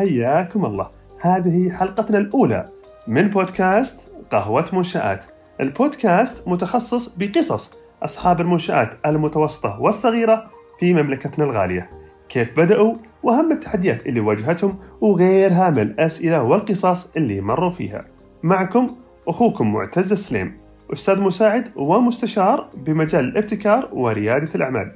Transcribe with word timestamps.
حياكم 0.00 0.64
الله. 0.64 0.90
هذه 1.20 1.70
حلقتنا 1.70 2.18
الأولى 2.18 2.68
من 3.06 3.28
بودكاست 3.28 4.12
قهوة 4.30 4.64
منشآت. 4.72 5.24
البودكاست 5.60 6.48
متخصص 6.48 7.14
بقصص 7.16 7.74
أصحاب 8.02 8.40
المنشآت 8.40 8.94
المتوسطة 9.06 9.80
والصغيرة 9.80 10.44
في 10.78 10.94
مملكتنا 10.94 11.44
الغالية. 11.44 11.90
كيف 12.28 12.56
بدأوا 12.56 12.94
وأهم 13.22 13.52
التحديات 13.52 14.06
اللي 14.06 14.20
واجهتهم 14.20 14.78
وغيرها 15.00 15.70
من 15.70 15.78
الأسئلة 15.78 16.42
والقصص 16.42 17.12
اللي 17.16 17.40
مروا 17.40 17.70
فيها. 17.70 18.04
معكم 18.42 18.96
أخوكم 19.28 19.72
معتز 19.72 20.12
السليم 20.12 20.58
أستاذ 20.92 21.20
مساعد 21.20 21.70
ومستشار 21.76 22.68
بمجال 22.74 23.24
الابتكار 23.24 23.88
وريادة 23.92 24.54
الأعمال. 24.54 24.92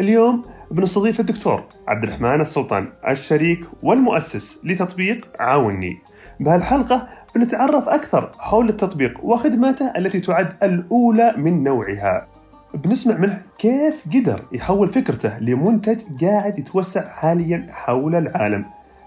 اليوم 0.00 0.44
بنستضيف 0.70 1.20
الدكتور 1.20 1.64
عبد 1.88 2.04
الرحمن 2.04 2.40
السلطان 2.40 2.88
الشريك 3.08 3.64
والمؤسس 3.82 4.60
لتطبيق 4.64 5.28
عاوني. 5.40 5.98
بهالحلقة 6.40 7.08
بنتعرف 7.34 7.88
أكثر 7.88 8.32
حول 8.38 8.68
التطبيق 8.68 9.24
وخدماته 9.24 9.92
التي 9.96 10.20
تعد 10.20 10.52
الأولى 10.62 11.34
من 11.36 11.62
نوعها. 11.64 12.26
بنسمع 12.74 13.16
منه 13.16 13.42
كيف 13.58 14.04
قدر 14.14 14.40
يحول 14.52 14.88
فكرته 14.88 15.38
لمنتج 15.38 16.24
قاعد 16.24 16.58
يتوسع 16.58 17.08
حاليا 17.08 17.66
حول 17.70 18.14
العالم. 18.14 18.64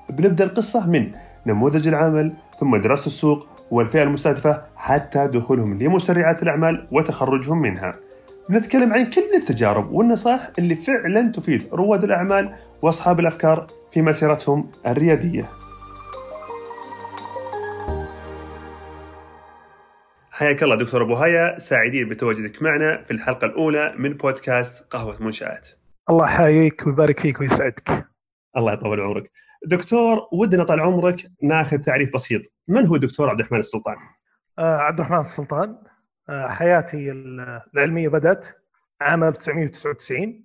بنبدأ 0.09 0.43
القصة 0.43 0.87
من 0.87 1.11
نموذج 1.45 1.87
العمل 1.87 2.33
ثم 2.59 2.75
دراسة 2.75 3.05
السوق 3.05 3.47
والفئة 3.71 4.03
المستهدفة 4.03 4.61
حتى 4.75 5.27
دخولهم 5.27 5.79
لمسرعات 5.79 6.43
الأعمال 6.43 6.87
وتخرجهم 6.91 7.61
منها. 7.61 7.95
بنتكلم 8.49 8.93
عن 8.93 9.09
كل 9.09 9.21
التجارب 9.35 9.91
والنصائح 9.91 10.51
اللي 10.59 10.75
فعلا 10.75 11.31
تفيد 11.31 11.69
رواد 11.73 12.03
الأعمال 12.03 12.55
وأصحاب 12.81 13.19
الأفكار 13.19 13.67
في 13.91 14.01
مسيرتهم 14.01 14.71
الريادية 14.87 15.49
حياك 20.31 20.63
الله 20.63 20.75
دكتور 20.75 21.01
أبو 21.01 21.15
هيا 21.15 21.59
سعيدين 21.59 22.09
بتواجدك 22.09 22.61
معنا 22.63 23.03
في 23.03 23.11
الحلقة 23.11 23.45
الأولى 23.45 23.93
من 23.97 24.13
بودكاست 24.13 24.83
قهوة 24.89 25.23
منشآت. 25.23 25.69
الله 26.09 26.25
يحييك 26.25 26.87
ويبارك 26.87 27.19
فيك 27.19 27.39
ويسعدك. 27.39 28.07
الله 28.57 28.73
يطول 28.73 29.01
عمرك. 29.01 29.31
دكتور 29.67 30.27
ودنا 30.33 30.63
طال 30.63 30.79
عمرك 30.79 31.15
ناخذ 31.43 31.77
تعريف 31.77 32.13
بسيط، 32.13 32.41
من 32.67 32.87
هو 32.87 32.95
الدكتور 32.95 33.29
عبد 33.29 33.39
الرحمن 33.39 33.59
السلطان؟ 33.59 33.95
آه 34.59 34.77
عبد 34.77 34.99
الرحمن 34.99 35.19
السلطان 35.19 35.75
حياتي 36.31 37.11
العلمية 37.11 38.09
بدأت 38.09 38.47
عام 39.01 39.23
1999 39.23 40.43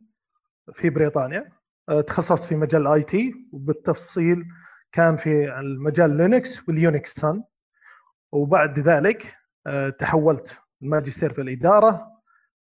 في 0.72 0.90
بريطانيا. 0.90 1.52
آه 1.88 2.00
تخصصت 2.00 2.44
في 2.44 2.56
مجال 2.56 2.86
ال 2.86 3.02
IT 3.02 3.34
وبالتفصيل 3.52 4.44
كان 4.92 5.16
في 5.16 5.58
المجال 5.60 6.16
Linux 6.16 6.68
وال 6.68 6.83
Unix 6.83 7.12
Sun 7.12 7.42
وبعد 8.32 8.78
ذلك 8.78 9.34
آه، 9.66 9.88
تحولت 9.88 10.56
الماجستير 10.82 11.32
في 11.32 11.40
الإدارة 11.40 12.06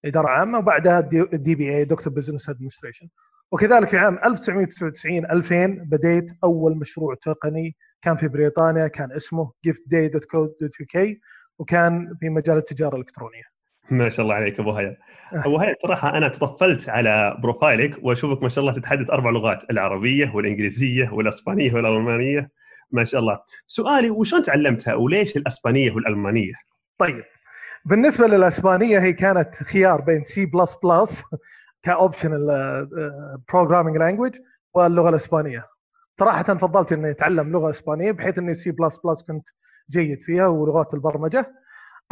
إدارة 0.04 0.28
عامة 0.28 0.58
وبعدها 0.58 0.98
ال 1.32 1.54
DBA 1.54 1.76
Doctor 1.76 2.12
Business 2.12 2.48
Administration 2.48 3.08
وكذلك 3.52 3.88
في 3.88 3.98
عام 3.98 4.18
1999 4.24 5.30
2000 5.30 5.66
بديت 5.66 6.30
أول 6.44 6.76
مشروع 6.78 7.14
تقني 7.14 7.76
كان 8.02 8.16
في 8.16 8.28
بريطانيا 8.28 8.88
كان 8.88 9.12
اسمه 9.12 9.52
giftday.co.uk 9.68 11.16
وكان 11.58 12.14
في 12.20 12.28
مجال 12.28 12.56
التجارة 12.56 12.94
الإلكترونية. 12.94 13.42
ما 13.90 14.08
شاء 14.08 14.24
الله 14.24 14.34
عليك 14.34 14.60
أبو 14.60 14.72
هيا. 14.72 14.96
أبو 15.32 15.58
هيا 15.58 15.74
صراحة 15.82 16.18
أنا 16.18 16.28
تطفلت 16.28 16.88
على 16.88 17.36
profile 17.42 17.91
ك 17.91 17.98
وأشوفك 18.02 18.42
ما 18.42 18.48
شاء 18.48 18.64
الله 18.64 18.74
تتحدث 18.74 19.10
أربع 19.10 19.30
لغات 19.30 19.70
العربية 19.70 20.32
والإنجليزية 20.34 21.10
والأسبانية 21.10 21.74
والألمانية 21.74 22.50
ما 22.90 23.04
شاء 23.04 23.20
الله. 23.20 23.40
سؤالي 23.66 24.10
وشلون 24.10 24.42
تعلمتها 24.42 24.94
وليش 24.94 25.36
الأسبانية 25.36 25.90
والألمانية؟ 25.90 26.52
طيب 26.98 27.24
بالنسبة 27.84 28.26
للأسبانية 28.26 28.98
هي 28.98 29.12
كانت 29.12 29.54
خيار 29.54 30.00
بين 30.00 30.24
سي 30.24 30.46
بلس 30.46 30.78
بلس 30.84 31.22
كاوبشنال 31.82 32.88
programming 33.52 33.96
language 33.96 34.36
واللغة 34.74 35.08
الأسبانية 35.08 35.66
صراحة 36.18 36.42
فضلت 36.42 36.92
إني 36.92 37.10
أتعلم 37.10 37.52
لغة 37.52 37.70
أسبانية 37.70 38.12
بحيث 38.12 38.38
إني 38.38 38.54
سي 38.54 38.70
بلس 38.70 38.96
بلس 39.04 39.22
كنت 39.22 39.48
جيد 39.92 40.22
فيها 40.22 40.46
ولغات 40.46 40.94
البرمجة. 40.94 41.52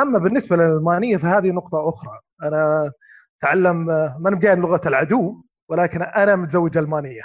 أما 0.01 0.19
بالنسبة 0.19 0.57
للألمانية 0.57 1.17
فهذه 1.17 1.51
نقطة 1.51 1.89
أخرى. 1.89 2.19
أنا 2.43 2.93
أتعلم 3.39 3.91
آه، 3.91 4.17
ما 4.21 4.31
نبقى 4.31 4.57
لغة 4.57 4.81
العدو 4.89 5.43
ولكن 5.69 6.03
أنا 6.03 6.37
متزوج 6.37 6.79
ألمانية. 6.79 7.23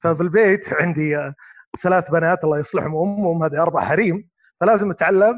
فبالبيت 0.00 0.72
عندي 0.72 1.16
آه، 1.16 1.34
ثلاث 1.82 2.10
بنات 2.10 2.44
الله 2.44 2.58
يصلحهم 2.58 2.96
امهم 2.96 3.42
هذه 3.42 3.62
أربع 3.62 3.80
حريم. 3.80 4.28
فلازم 4.60 4.90
أتعلم 4.90 5.34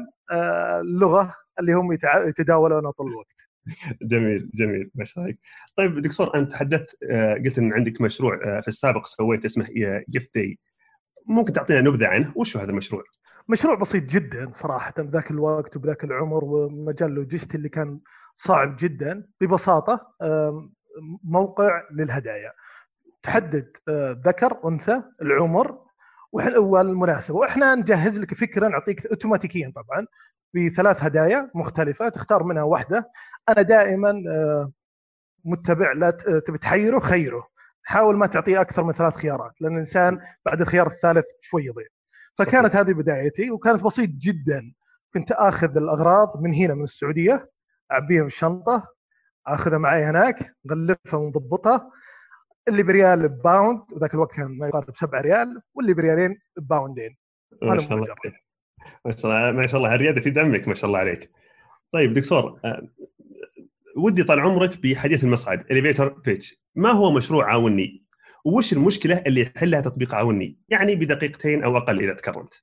اللغة 0.81 1.21
آه، 1.21 1.33
اللي 1.59 1.73
هم 1.73 1.93
يتداولونه 2.27 2.91
طول 2.91 3.11
الوقت. 3.11 3.27
جميل 4.11 4.49
جميل. 4.53 4.91
ما 4.95 5.05
شاء 5.05 5.33
طيب 5.77 6.01
دكتور 6.01 6.35
أنت 6.35 6.51
تحدثت 6.51 6.97
آه، 7.11 7.33
قلت 7.33 7.57
إن 7.57 7.73
عندك 7.73 8.01
مشروع 8.01 8.61
في 8.61 8.67
السابق 8.67 9.05
سويت 9.05 9.45
اسمه 9.45 9.67
Gift 10.09 10.39
ممكن 11.25 11.53
تعطينا 11.53 11.81
نبذة 11.81 12.07
عنه؟ 12.07 12.31
وش 12.35 12.57
هذا 12.57 12.71
المشروع؟ 12.71 13.03
مشروع 13.51 13.75
بسيط 13.75 14.03
جدا 14.03 14.51
صراحة 14.55 14.93
بذاك 14.97 15.31
الوقت 15.31 15.75
وبذاك 15.77 16.03
العمر 16.03 16.43
ومجال 16.43 17.11
لوجستي 17.11 17.57
اللي 17.57 17.69
كان 17.69 17.99
صعب 18.35 18.75
جدا 18.79 19.27
ببساطة 19.41 20.01
موقع 21.23 21.83
للهدايا. 21.91 22.53
تحدد 23.23 23.77
آه، 23.87 24.21
ذكر 24.25 24.57
أنثى 24.65 25.03
العمر 25.21 25.77
والمناسبه 26.57 27.37
وإحنا 27.37 27.75
نجهز 27.75 28.19
لك 28.19 28.33
فكرة 28.33 28.67
نعطيك 28.67 29.05
اوتوماتيكيا 29.05 29.73
طبعا 29.75 30.07
بثلاث 30.53 31.03
هدايا 31.03 31.51
مختلفة 31.55 32.09
تختار 32.09 32.43
منها 32.43 32.63
واحدة. 32.63 33.09
أنا 33.49 33.61
دائما 33.61 34.09
آه، 34.29 34.71
متبع 35.45 35.91
لا 35.91 36.09
تبي 36.47 36.57
تحيره 36.57 36.99
خيره. 36.99 37.47
حاول 37.83 38.17
ما 38.17 38.27
تعطيه 38.27 38.61
أكثر 38.61 38.83
من 38.83 38.93
ثلاث 38.93 39.15
خيارات 39.15 39.51
لأن 39.61 39.73
الإنسان 39.73 40.19
بعد 40.45 40.61
الخيار 40.61 40.87
الثالث 40.87 41.25
شوي 41.41 41.65
يضيع. 41.65 41.87
فكانت 42.45 42.75
هذه 42.75 42.91
بدايتي 42.91 43.51
وكانت 43.51 43.83
بسيط 43.83 44.09
جدا. 44.09 44.73
كنت 45.13 45.31
آخذ 45.31 45.77
الأغراض 45.77 46.41
من 46.43 46.53
هنا 46.53 46.73
من 46.73 46.83
السعودية 46.83 47.49
اعبيها 47.91 48.23
بالشنطه 48.23 48.87
آخذها 49.47 49.77
معي 49.77 50.03
هناك 50.03 50.55
نغلفها 50.65 51.19
ونضبطها. 51.19 51.91
اللي 52.67 52.83
بريال 52.83 53.29
باوند 53.29 53.81
وذاك 53.91 54.13
الوقت 54.13 54.35
كان 54.35 54.57
ما 54.57 54.67
يقارب 54.67 54.97
7 54.97 55.21
ريال 55.21 55.61
واللي 55.73 55.93
بريالين 55.93 56.39
باوندين. 56.57 57.17
ما 57.61 57.77
شاء 57.77 57.93
الله 57.93 58.07
ما 59.05 59.15
شاء 59.15 59.31
الله 59.31 59.51
ما 59.51 59.67
شاء 59.67 59.77
الله 59.77 59.95
الريادة 59.95 60.21
في 60.21 60.29
دمك 60.29 60.67
ما 60.67 60.73
شاء 60.73 60.87
الله 60.87 60.99
عليك. 60.99 61.31
طيب 61.91 62.13
دكتور 62.13 62.59
آه، 62.65 62.87
ودي 63.97 64.23
طال 64.23 64.39
عمرك 64.39 64.81
بحديث 64.81 65.23
المصعد 65.23 65.71
elevator 65.71 66.09
pitch 66.09 66.61
ما 66.75 66.91
هو 66.91 67.11
مشروع 67.11 67.51
عاوني؟ 67.51 68.03
وش 68.45 68.73
المشكلة 68.73 69.23
اللي 69.27 69.41
يحلها 69.41 69.81
تطبيق 69.81 70.15
عاوني 70.15 70.57
يعني 70.69 70.95
بدقيقتين 70.95 71.63
أو 71.63 71.77
أقل 71.77 71.99
إذا 71.99 72.13
تكرمت. 72.13 72.61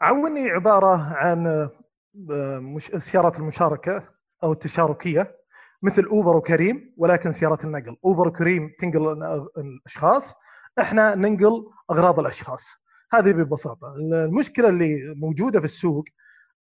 عاوني 0.00 0.50
عبارة 0.50 1.14
عن 1.14 1.46
آه، 1.46 2.58
مش 2.58 2.84
سيارات 2.98 3.38
المشاركة 3.38 4.08
أو 4.44 4.52
التشاركية 4.52 5.36
مثل 5.82 6.04
أوبر 6.04 6.36
وكريم 6.36 6.94
ولكن 6.96 7.32
سيارات 7.32 7.64
النقل. 7.64 7.96
أوبر 8.04 8.28
وكريم 8.28 8.72
تنقل 8.78 9.22
الأشخاص 9.58 10.34
إحنا 10.80 11.14
ننقل 11.14 11.66
أغراض 11.90 12.20
الأشخاص. 12.20 12.64
هذه 13.12 13.32
ببساطة. 13.32 13.94
المشكلة 13.96 14.68
اللي 14.68 15.14
موجودة 15.16 15.58
في 15.58 15.64
السوق 15.64 16.04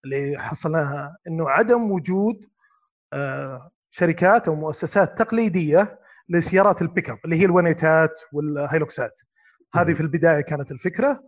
اللي 0.06 0.38
حصلناها 0.40 1.18
إنه 1.28 1.50
عدم 1.50 1.92
وجود 1.92 2.46
آه، 3.14 3.72
شركات 3.92 4.48
أو 4.48 4.56
مؤسسات 4.56 5.18
تقليدية 5.18 6.00
لسيارات 6.30 6.82
ال 6.82 6.87
pick 6.87 7.10
up 7.10 7.18
اللي 7.26 7.36
هي 7.36 7.46
الونيتات 7.46 8.22
والهايلوكسات 8.32 9.22
هذه 9.76 9.94
في 9.94 10.02
البداية 10.02 10.42
كانت 10.42 10.72
الفكرة. 10.72 11.24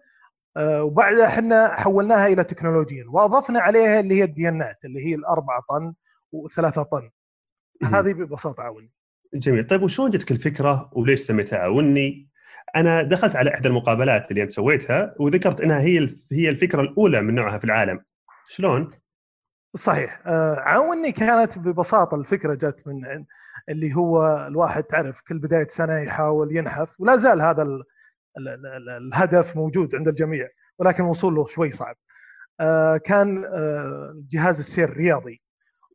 آه، 0.57 0.83
وبعدها 0.83 1.27
إحنا 1.27 1.75
حولناها 1.75 2.27
إلى 2.27 2.43
تكنولوجيا. 2.43 3.05
وأضفنا 3.07 3.59
عليها 3.59 3.99
اللي 3.99 4.15
هي 4.15 4.23
الديانات 4.23 4.77
اللي 4.85 5.05
هي 5.05 5.15
الاربعه 5.15 5.63
طن 5.69 5.93
وثلاثة 6.31 6.83
طن. 6.83 7.09
هذه 7.83 8.13
ببساطة 8.13 8.63
عاوني 8.63 8.91
جميل. 9.33 9.67
طيب 9.67 9.83
وشلون 9.83 10.09
جتك 10.09 10.31
الفكرة 10.31 10.89
وليش 10.93 11.19
سميتها 11.19 11.59
عاوني 11.59 12.29
أنا 12.75 13.01
دخلت 13.01 13.35
على 13.35 13.53
إحدى 13.53 13.67
المقابلات 13.67 14.31
اللي 14.31 14.43
أنت 14.43 14.51
سويتها 14.51 15.15
وذكرت 15.19 15.61
إنها 15.61 15.79
هي 15.79 16.09
هي 16.31 16.49
الفكرة 16.49 16.81
الأولى 16.81 17.21
من 17.21 17.35
نوعها 17.35 17.57
في 17.57 17.63
العالم. 17.63 18.01
شلون؟ 18.49 18.89
صحيح. 19.75 20.21
آه، 20.25 20.55
عاوني 20.59 21.11
كانت 21.11 21.57
ببساطة 21.59 22.15
الفكرة 22.15 22.53
جت 22.53 22.87
من 22.87 23.25
اللي 23.69 23.95
هو 23.95 24.47
الواحد 24.47 24.83
تعرف 24.83 25.21
كل 25.27 25.39
بداية 25.39 25.67
سنة 25.67 25.99
يحاول 25.99 26.55
ينحف 26.57 26.89
ولا 26.99 27.17
زال 27.17 27.41
هذا 27.41 27.61
ال 27.61 27.83
ال 28.37 28.47
ال 28.47 28.89
الهدف 28.89 29.55
موجود 29.55 29.95
عند 29.95 30.07
الجميع 30.07 30.47
ولكن 30.79 31.03
الوصول 31.03 31.35
له 31.35 31.45
شوي 31.47 31.71
صعب. 31.71 31.95
آه، 32.59 32.97
كان 32.97 33.45
آه، 33.45 34.13
جهاز 34.31 34.59
السير 34.59 34.89
رياضي 34.97 35.41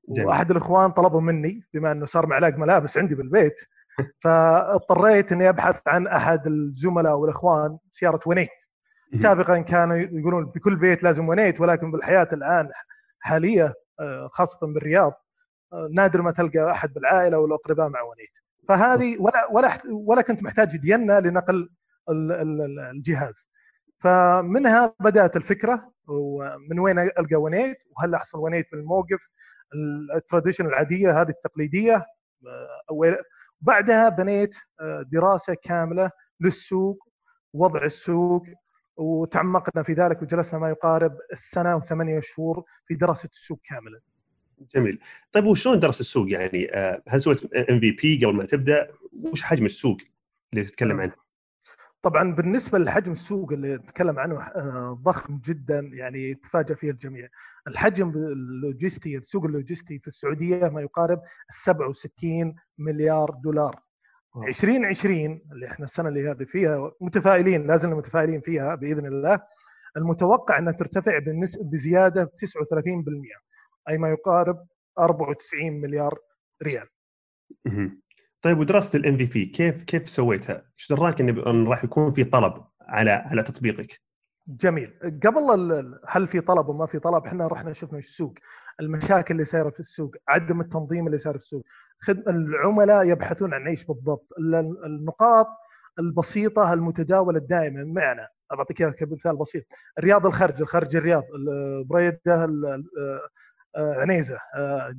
جميل. 0.09 0.29
وأحد 0.29 0.51
الإخوان 0.51 0.91
طلبوا 0.91 1.21
مني 1.21 1.63
بما 1.75 1.93
إنه 1.93 2.07
صار 2.07 2.27
معلاق 2.27 2.55
ملابس 2.59 2.99
عندي 2.99 3.15
بالبيت 3.15 3.55
فاضطريت 4.21 5.33
إني 5.33 5.49
أبحث 5.49 5.81
عن 5.87 6.07
أحد 6.07 6.47
الزملاء 6.47 7.17
والإخوان 7.17 7.79
سيارة 7.93 8.21
ونيت. 8.27 8.51
سابقا 9.17 9.59
كانوا 9.61 9.97
يقولون 9.97 10.45
بكل 10.45 10.77
بيت 10.77 11.03
لازم 11.03 11.29
ونيت 11.29 11.61
ولكن 11.61 11.91
بالحياة 11.91 12.29
الآن 12.33 12.69
حالية 13.25 13.75
آه، 14.01 14.29
خاصة 14.33 14.67
بالرياض 14.67 15.13
آه، 15.73 15.89
نادر 15.93 16.23
ما 16.23 16.31
تلقى 16.31 16.71
أحد 16.71 16.93
بالعائلة 16.93 17.39
ولا 17.39 17.55
اقرباء 17.55 17.89
مع 17.89 18.03
ونيت 18.03 18.31
فهذه 18.69 19.17
ولا 19.21 19.49
ولا 19.53 19.81
ولا 19.91 20.23
كنت 20.23 20.43
محتاج 20.43 20.77
دينا 20.77 21.21
لنقل 21.21 21.71
الجهاز. 22.11 23.49
فمنها 24.01 24.95
بدأت 25.01 25.37
الفكرة 25.37 25.93
ومن 26.09 26.79
وين 26.79 26.99
ألقى 26.99 27.37
ونيت 27.37 27.77
وهل 27.97 28.15
أحصل 28.15 28.39
ونيت 28.39 28.67
في 28.69 28.77
الموقف 28.77 29.19
ال 30.17 30.21
traditional 30.21 30.67
العادية 30.67 31.21
هذه 31.21 31.29
التقليدية؟ 31.29 32.07
بعدها 33.61 34.09
بنيت 34.09 34.55
دراسة 35.13 35.55
كاملة 35.63 36.11
للسوق 36.41 36.99
وضع 37.55 37.85
السوق 37.85 38.43
وتعمقنا 38.97 39.83
في 39.83 39.93
ذلك 39.93 40.23
وجلسنا 40.23 40.61
ما 40.61 40.69
يقارب 40.69 41.19
السنة 41.33 41.77
وثمانية 41.77 42.21
شهور 42.21 42.65
في 42.87 42.95
دراسة 42.95 43.29
السوق 43.33 43.61
كاملا. 43.65 44.01
جميل، 44.75 45.01
طيب 45.33 45.45
وشلون 45.45 45.81
درس 45.81 46.01
السوق 46.01 46.31
يعني 46.31 46.71
هل 47.09 47.21
سويت 47.21 47.55
MVP 47.55 48.25
قبل 48.25 48.35
ما 48.35 48.45
تبدأ؟ 48.45 48.89
وش 49.13 49.43
حجم 49.43 49.65
السوق 49.65 49.99
اللي 50.53 50.65
تتكلم 50.65 51.01
عنه؟ 51.01 51.13
طبعا 52.03 52.35
بالنسبة 52.35 52.79
لحجم 52.79 53.13
السوق 53.13 53.53
اللي 53.53 53.75
نتكلم 53.75 54.19
عنه 54.19 54.43
آه، 54.43 54.99
ضخم 55.03 55.41
جدا 55.45 55.91
يعني 55.93 56.31
يتفاجأ 56.31 56.75
فيه 56.75 56.91
الجميع. 56.91 57.29
الحجم 57.69 58.09
اللوجستي 58.09 59.17
السوق 59.17 59.45
اللوجستي 59.45 59.99
في 59.99 60.07
السعودية 60.07 60.69
ما 60.69 60.81
يقارب 60.83 61.23
67 61.65 62.55
مليار 62.79 63.31
دولار. 63.31 63.84
2020 64.37 65.41
اللي 65.53 65.67
إحنا 65.67 65.85
السنة 65.85 66.09
اللي 66.09 66.31
هذه 66.31 66.45
فيها 66.45 66.93
متفائلين 67.01 67.67
لازلنا 67.67 67.95
متفائلين 67.95 68.41
فيها 68.41 68.75
بإذن 68.75 69.07
الله 69.07 69.41
المتوقع 69.97 70.59
أنها 70.59 70.73
ترتفع 70.73 71.19
بزيادة 71.61 72.25
39% 72.25 72.29
أي 73.89 73.99
ما 73.99 74.09
يقارب 74.09 74.67
94 74.99 75.73
مليار 75.73 76.19
ريال. 76.63 76.89
طيب 78.43 78.59
ودراسة 78.59 78.97
ال 78.97 79.17
MVP 79.17 79.47
كيف 79.47 79.83
كيف 79.83 80.09
سويتها؟ 80.09 80.55
إيش 80.79 80.93
دراك 80.93 81.21
ان 81.21 81.67
راح 81.69 81.85
يكون 81.85 82.13
في 82.13 82.25
طلب 82.25 82.65
على 82.81 83.11
على 83.11 83.43
تطبيقك؟ 83.43 84.01
جميل 84.49 84.93
قبل 85.25 85.99
هل 86.09 86.29
في 86.29 86.41
طلب 86.41 86.69
وما 86.69 86.87
في 86.87 86.99
طلب 86.99 87.25
إحنا 87.27 87.47
رحنا 87.47 87.73
شفنا 87.73 87.99
السوق 87.99 88.35
المشاكل 88.81 89.35
اللي 89.35 89.45
صايرة 89.45 89.71
في 89.71 89.81
السوق 89.81 90.15
عدم 90.29 90.61
التنظيم 90.61 91.07
اللي 91.07 91.19
صار 91.19 91.39
في 91.39 91.45
السوق. 91.45 91.65
العملاء 92.09 93.07
يبحثون 93.07 93.55
عن 93.55 93.67
إيش 93.67 93.85
بالضبط؟ 93.85 94.29
النقاط 94.87 95.47
البسيطة 95.99 96.73
المتداولة 96.73 97.39
الدائمه 97.39 97.83
بمعنى 97.83 98.29
بعطيك 98.57 98.81
إياها 98.81 98.91
كمثال 98.91 99.37
بسيط. 99.37 99.65
الرياض 99.99 100.27
الخرج 100.27 100.61
الخرج 100.61 100.97
الرياض 100.97 101.25
بريدة 101.87 102.49
عنيزة. 103.77 104.39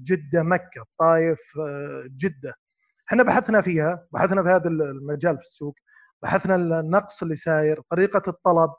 جدة 0.04 0.44
مكة 0.44 0.82
الطائف 0.82 1.42
جدة. 2.18 2.54
إحنا 3.08 3.24
بحثنا 3.24 3.62
فيها 3.62 4.08
بحثنا 4.12 4.44
في 4.44 4.50
هذا 4.50 4.68
المجال 4.70 5.38
في 5.38 5.44
السوق. 5.44 5.76
بحثنا 6.24 6.56
النقص 6.56 7.24
اللي 7.24 7.36
ساير 7.36 7.82
طريقة 7.90 8.22
الطلب. 8.28 8.70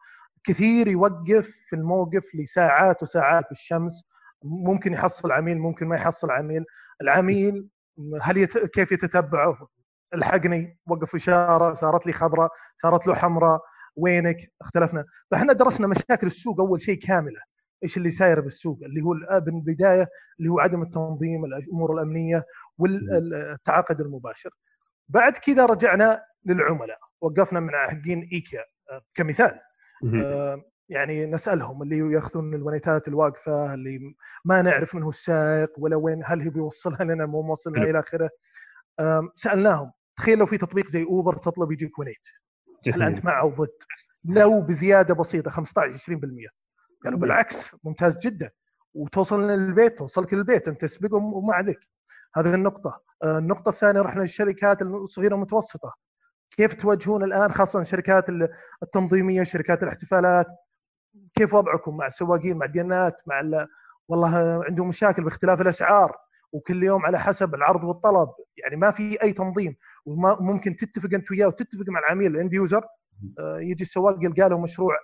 كثير 0.45 0.89
يوقف 0.89 1.51
في 1.69 1.77
الموقف 1.77 2.35
لساعات 2.35 3.03
وساعات 3.03 3.45
في 3.45 3.53
الشمس 3.53 4.05
ممكن 4.47 4.93
يحصل 4.93 5.33
عميل 5.33 5.59
ممكن 5.59 5.87
ما 5.87 5.97
يحصل 5.97 6.31
عميل. 6.31 6.65
العميل 7.03 7.69
هل 8.23 8.37
يت... 8.37 8.59
كيف 8.59 8.93
يتتبعه؟ 8.93 9.69
الحقني 10.15 10.79
وقف 10.87 11.15
إشارة 11.15 11.75
صارت 11.75 12.07
لي 12.07 12.13
خضراء 12.13 12.51
صارت 12.83 13.07
له 13.07 13.15
حمراء 13.15 13.61
وينك؟ 13.97 14.37
اختلفنا. 14.61 15.05
فإحنا 15.31 15.53
درسنا 15.53 15.87
مشاكل 15.87 16.27
السوق 16.27 16.61
أول 16.61 16.81
شيء 16.81 16.99
كاملة. 16.99 17.41
إيش 17.83 17.97
اللي 17.97 18.11
ساير 18.11 18.41
بالسوق؟ 18.41 18.79
اللي 18.83 19.01
هو 19.03 19.41
بالبدايه 19.41 20.09
اللي 20.39 20.51
هو 20.51 20.61
عدم 20.61 20.83
التنظيم 20.83 21.45
الأمور 21.45 21.95
الأمنية 21.95 22.45
والتعاقد 22.79 24.01
المباشر. 24.01 24.51
بعد 25.09 25.33
كذا 25.33 25.67
رجعنا 25.67 26.23
للعملاء. 26.45 26.99
وقفنا 27.21 27.61
مع 27.61 27.89
حقين 27.89 28.29
إيكيا. 28.33 28.65
كمثال. 29.15 29.61
يعني 30.89 31.27
نسألهم 31.27 31.83
اللي 31.83 31.99
يأخذون 31.99 32.55
الونيتات 32.55 33.09
الواقفة 33.09 33.75
اللي 33.75 34.15
ما 34.45 34.63
نعرف 34.63 34.95
من 34.95 35.03
هو 35.03 35.09
السائق 35.09 35.71
ولا 35.79 35.97
وين 35.97 36.23
هل 36.25 36.41
هي 36.41 36.51
بيوصلها 36.51 37.05
لنا 37.05 37.27
مو 37.27 37.43
موصلها 37.43 37.83
إلى 37.83 38.01
آخره. 38.01 38.31
سألناهم 39.37 39.93
تخيل 40.17 40.39
لو 40.39 40.47
في 40.47 40.59
تطبيق 40.59 40.87
زي 40.87 41.05
أوبر 41.05 41.37
تطلب 41.37 41.73
يجيك 41.73 41.99
ونيت. 41.99 42.29
هل 42.95 43.03
أنت 43.03 43.25
مع 43.25 43.41
أو 43.41 43.51
ضد؟ 43.51 43.69
لو 44.25 44.61
بزيادة 44.61 45.15
بسيطة 45.15 45.51
15 45.51 45.93
20% 45.97 46.51
قالوا 47.05 47.19
بالعكس 47.19 47.77
ممتاز 47.85 48.19
جدا. 48.19 48.51
وتوصل 48.95 49.49
للبيت 49.51 49.99
توصلك 49.99 50.35
للبيت 50.35 50.69
أنت 50.69 50.81
تسبقهم 50.81 51.35
وما 51.35 51.55
عليك. 51.55 51.79
هذه 52.35 52.55
النقطة. 52.55 53.01
النقطة 53.25 53.69
الثانية 53.69 54.01
رحنا 54.01 54.21
للشركات 54.21 54.83
الصغيرة 54.83 55.35
والمتوسطة. 55.35 55.95
كيف 56.51 56.75
تواجهون 56.75 57.25
الآن 57.25 57.53
خاصة 57.53 57.81
الشركات 57.81 58.25
التنظيمية 58.83 59.43
شركات 59.43 59.83
الاحتفالات؟ 59.83 60.47
كيف 61.35 61.55
وضعكم 61.55 61.97
مع 61.97 62.07
السواقين 62.07 62.57
مع 62.57 62.67
الديانات 62.67 63.21
مع 63.27 63.67
والله 64.09 64.65
عندهم 64.65 64.89
مشاكل 64.89 65.25
باختلاف 65.25 65.61
الأسعار 65.61 66.17
وكل 66.53 66.83
يوم 66.83 67.07
على 67.07 67.19
حسب 67.21 67.55
العرض 67.55 67.85
والطلب 67.85 68.29
يعني 68.57 68.77
ما 68.77 68.91
في 68.91 69.23
أي 69.23 69.33
تنظيم 69.33 69.77
وممكن 70.07 70.77
تتفق 70.77 71.09
أنت 71.15 71.31
وياه 71.31 71.47
وتتفق 71.47 71.85
مع 71.89 71.99
العميل 72.01 72.37
الإند 72.37 72.53
يوزر 72.53 72.85
آه، 73.39 73.59
يجي 73.61 73.83
السواق 73.83 74.17
يلقى 74.23 74.49
له 74.49 74.59
مشروع 74.61 74.95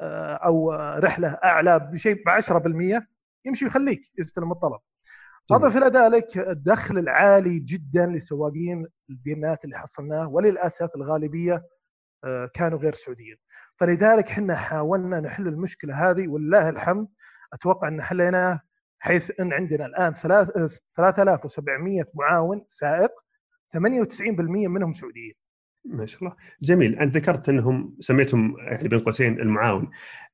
آه، 0.00 0.34
أو 0.34 0.72
رحلة 0.98 1.28
أعلى 1.44 1.90
بشيء 1.92 2.24
ب 2.24 2.28
10% 2.28 3.06
يمشي 3.44 3.64
ويخليك 3.64 4.02
يستلم 4.18 4.52
الطلب. 4.52 4.78
أضف 5.50 5.76
إلى 5.76 5.86
ذلك 5.86 6.38
الدخل 6.38 6.98
العالي 6.98 7.58
جدا 7.58 8.06
لسواقين 8.06 8.86
الديانات 9.10 9.64
اللي 9.64 9.78
حصلناه 9.78 10.28
وللأسف 10.28 10.90
الغالبية 10.96 11.62
آه، 12.24 12.50
كانوا 12.54 12.78
غير 12.78 12.94
سعوديين. 12.94 13.36
فلذلك 13.80 14.30
إحنا 14.30 14.56
حاولنا 14.56 15.20
نحل 15.20 15.48
المشكلة 15.48 16.10
هذه 16.10 16.28
ولله 16.28 16.68
الحمد. 16.68 17.08
أتوقع 17.52 17.88
إن 17.88 18.02
حليناه 18.02 18.60
حيث 18.98 19.30
إن 19.40 19.52
عندنا 19.52 19.86
الآن 19.86 20.14
3700 20.14 22.04
معاون 22.14 22.64
سائق 22.68 23.10
98% 23.76 23.80
منهم 24.68 24.92
سعوديين. 24.92 25.34
ما 25.84 26.06
شاء 26.06 26.22
الله. 26.22 26.36
جميل. 26.62 26.98
انت 26.98 27.16
ذكرت 27.16 27.48
إنهم 27.48 27.96
سميتهم 28.00 28.56
يعني 28.58 28.88
بين 28.88 28.98
قوسين 28.98 29.40
المعاون. 29.40 29.90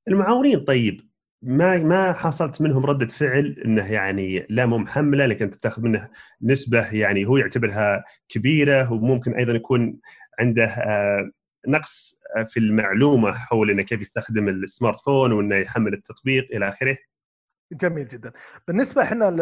المعاونين 0.09 0.65
طيب 0.65 1.11
ما 1.43 1.79
ما 1.79 2.13
حصلت 2.13 2.63
منهم 2.63 2.87
ردة 2.87 3.07
فعل 3.07 3.63
إنه 3.65 3.93
يعني 3.93 4.47
لا 4.51 4.67
مو 4.67 4.79
محمله 4.79 5.27
لكن 5.27 5.45
أنت 5.45 5.57
بتاخذ 5.57 5.83
منه 5.83 6.09
نسبة 6.43 6.95
يعني 6.95 7.27
هو 7.27 7.37
يعتبرها 7.37 8.05
كبيرة 8.29 8.93
وممكن 8.93 9.35
أيضا 9.35 9.53
يكون 9.53 9.99
عنده 10.41 10.65
آه، 10.65 11.31
نقص 11.67 12.21
في 12.47 12.61
المعلومة 12.61 13.33
حول 13.33 13.71
إنه 13.71 13.83
كيف 13.83 14.01
يستخدم 14.01 14.49
ال 14.49 14.57
smart 14.57 15.01
phone 15.01 15.33
وإنه 15.33 15.57
يحمل 15.57 15.95
التطبيق 15.95 16.49
إلى 16.53 16.69
آخره. 16.69 16.97
جميل 17.73 18.09
جدا. 18.09 18.33
بالنسبة 18.69 19.03
إحنا 19.03 19.35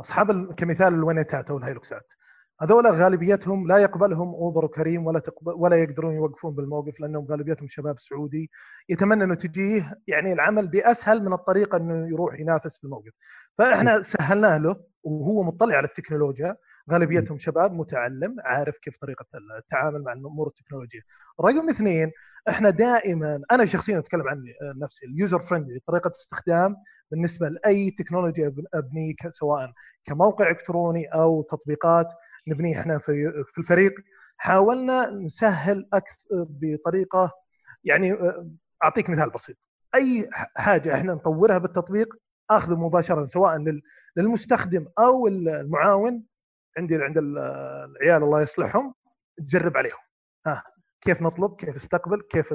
أصحاب 0.00 0.54
كمثال 0.54 0.94
الونيتات 0.94 1.50
أو 1.50 1.58
الهيلوكسات 1.58 2.12
هذول 2.60 2.86
غالبيتهم 2.86 3.68
لا 3.68 3.78
يقبلهم 3.78 4.28
أوبر 4.28 4.64
وكريم 4.64 5.06
ولا 5.06 5.18
تقبل 5.18 5.52
ولا 5.56 5.76
يقدرون 5.76 6.14
يوقفون 6.14 6.54
بالموقف 6.54 7.00
لأنهم 7.00 7.26
غالبيتهم 7.30 7.68
شباب 7.68 7.98
سعودي. 7.98 8.50
يتمنى 8.88 9.24
إنه 9.24 9.34
تجيه 9.34 9.94
يعني 10.06 10.32
العمل 10.32 10.68
بأسهل 10.68 11.24
من 11.24 11.32
الطريقة 11.32 11.76
إنه 11.76 12.08
يروح 12.08 12.40
ينافس 12.40 12.78
في 12.78 12.84
الموقف 12.84 13.12
فاحنا 13.58 14.02
سهلناه 14.02 14.58
له 14.58 14.76
وهو 15.02 15.42
مطلع 15.42 15.76
على 15.76 15.86
التكنولوجيا. 15.86 16.56
غالبيتهم 16.90 17.38
شباب 17.38 17.72
متعلم 17.72 18.36
عارف 18.44 18.78
كيف 18.78 18.96
طريقة 18.96 19.26
التعامل 19.58 20.02
مع 20.02 20.12
الأمور 20.12 20.48
التكنولوجيه. 20.48 21.00
رقم 21.40 21.68
اثنين 21.68 22.10
إحنا 22.48 22.70
دائما 22.70 23.42
أنا 23.52 23.64
شخصيا 23.64 23.98
أتكلم 23.98 24.28
عن 24.28 24.44
نفسي 24.82 25.06
ال 25.06 25.12
user 25.12 25.38
friendly 25.38 25.80
طريقة 25.86 26.10
استخدام 26.10 26.76
بالنسبة 27.10 27.48
لأي 27.48 27.90
تكنولوجيا 27.90 28.54
ابني 28.74 29.16
سواء 29.32 29.72
كموقع 30.04 30.50
إلكتروني 30.50 31.06
أو 31.06 31.42
تطبيقات 31.42 32.06
نبنيه 32.48 32.80
إحنا 32.80 32.98
في 32.98 33.32
في 33.52 33.58
الفريق. 33.58 33.94
حاولنا 34.36 35.10
نسهل 35.10 35.88
أكثر 35.92 36.16
بطريقة 36.50 37.30
يعني 37.84 38.16
أعطيك 38.84 39.10
مثال 39.10 39.30
بسيط. 39.30 39.56
أي 39.94 40.28
حاجة 40.56 40.94
إحنا 40.94 41.14
نطورها 41.14 41.58
بالتطبيق 41.58 42.14
اخذه 42.50 42.76
مباشرة 42.76 43.24
سواء 43.24 43.80
للمستخدم 44.16 44.86
أو 44.98 45.26
المعاون 45.26 46.24
عندي 46.78 46.96
عند 46.96 47.18
العيال 47.18 48.22
الله 48.22 48.42
يصلحهم 48.42 48.94
تجرب 49.38 49.76
عليهم. 49.76 49.98
ها 50.46 50.62
كيف 51.00 51.22
نطلب 51.22 51.56
كيف 51.56 51.76
استقبل 51.76 52.22
كيف 52.30 52.54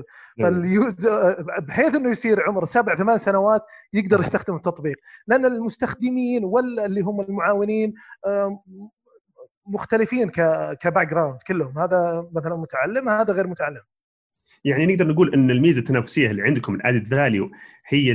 بحيث 1.60 1.96
إنه 1.96 2.12
يصير 2.12 2.44
عمره 2.44 2.66
سبع 2.66 2.96
ثمان 2.96 3.18
سنوات 3.18 3.62
يقدر 3.94 4.20
يستخدم 4.20 4.56
التطبيق. 4.56 4.98
لأن 5.28 5.46
المستخدمين 5.46 6.46
ولا 6.46 6.86
اللي 6.86 7.02
هم 7.02 7.22
المعاونين 7.22 7.94
مختلفين 9.66 10.30
ك 10.82 11.08
background 11.08 11.40
كلهم. 11.48 11.80
هذا 11.80 12.30
مثلا 12.36 12.56
متعلم 12.56 13.10
هذا 13.10 13.34
غير 13.34 13.48
متعلم. 13.48 13.82
يعني 14.66 14.86
نقدر 14.86 15.08
نقول 15.08 15.34
إن 15.34 15.52
الميزة 15.52 15.80
التنافسية 15.80 16.32
اللي 16.32 16.42
عندكم 16.42 16.76
ال 16.76 16.81
added 16.81 17.08
value 17.08 17.52
هي 17.88 18.14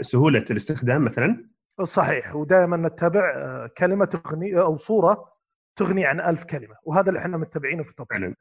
سهولة 0.00 0.44
الاستخدام 0.50 1.04
مثلا؟ 1.04 1.55
صحيح. 1.84 2.36
ودائما 2.36 2.76
نتبع 2.76 3.32
آه، 3.36 3.70
كلمة 3.78 4.04
تغني 4.04 4.60
أو 4.60 4.76
صورة 4.76 5.32
تغني 5.76 6.06
عن 6.06 6.20
ألف 6.20 6.44
كلمة 6.44 6.74
وهذا 6.84 7.08
اللي 7.08 7.20
إحنا 7.20 7.36
متبعينه 7.36 7.82
في 7.82 7.90
التطبيق. 7.90 8.34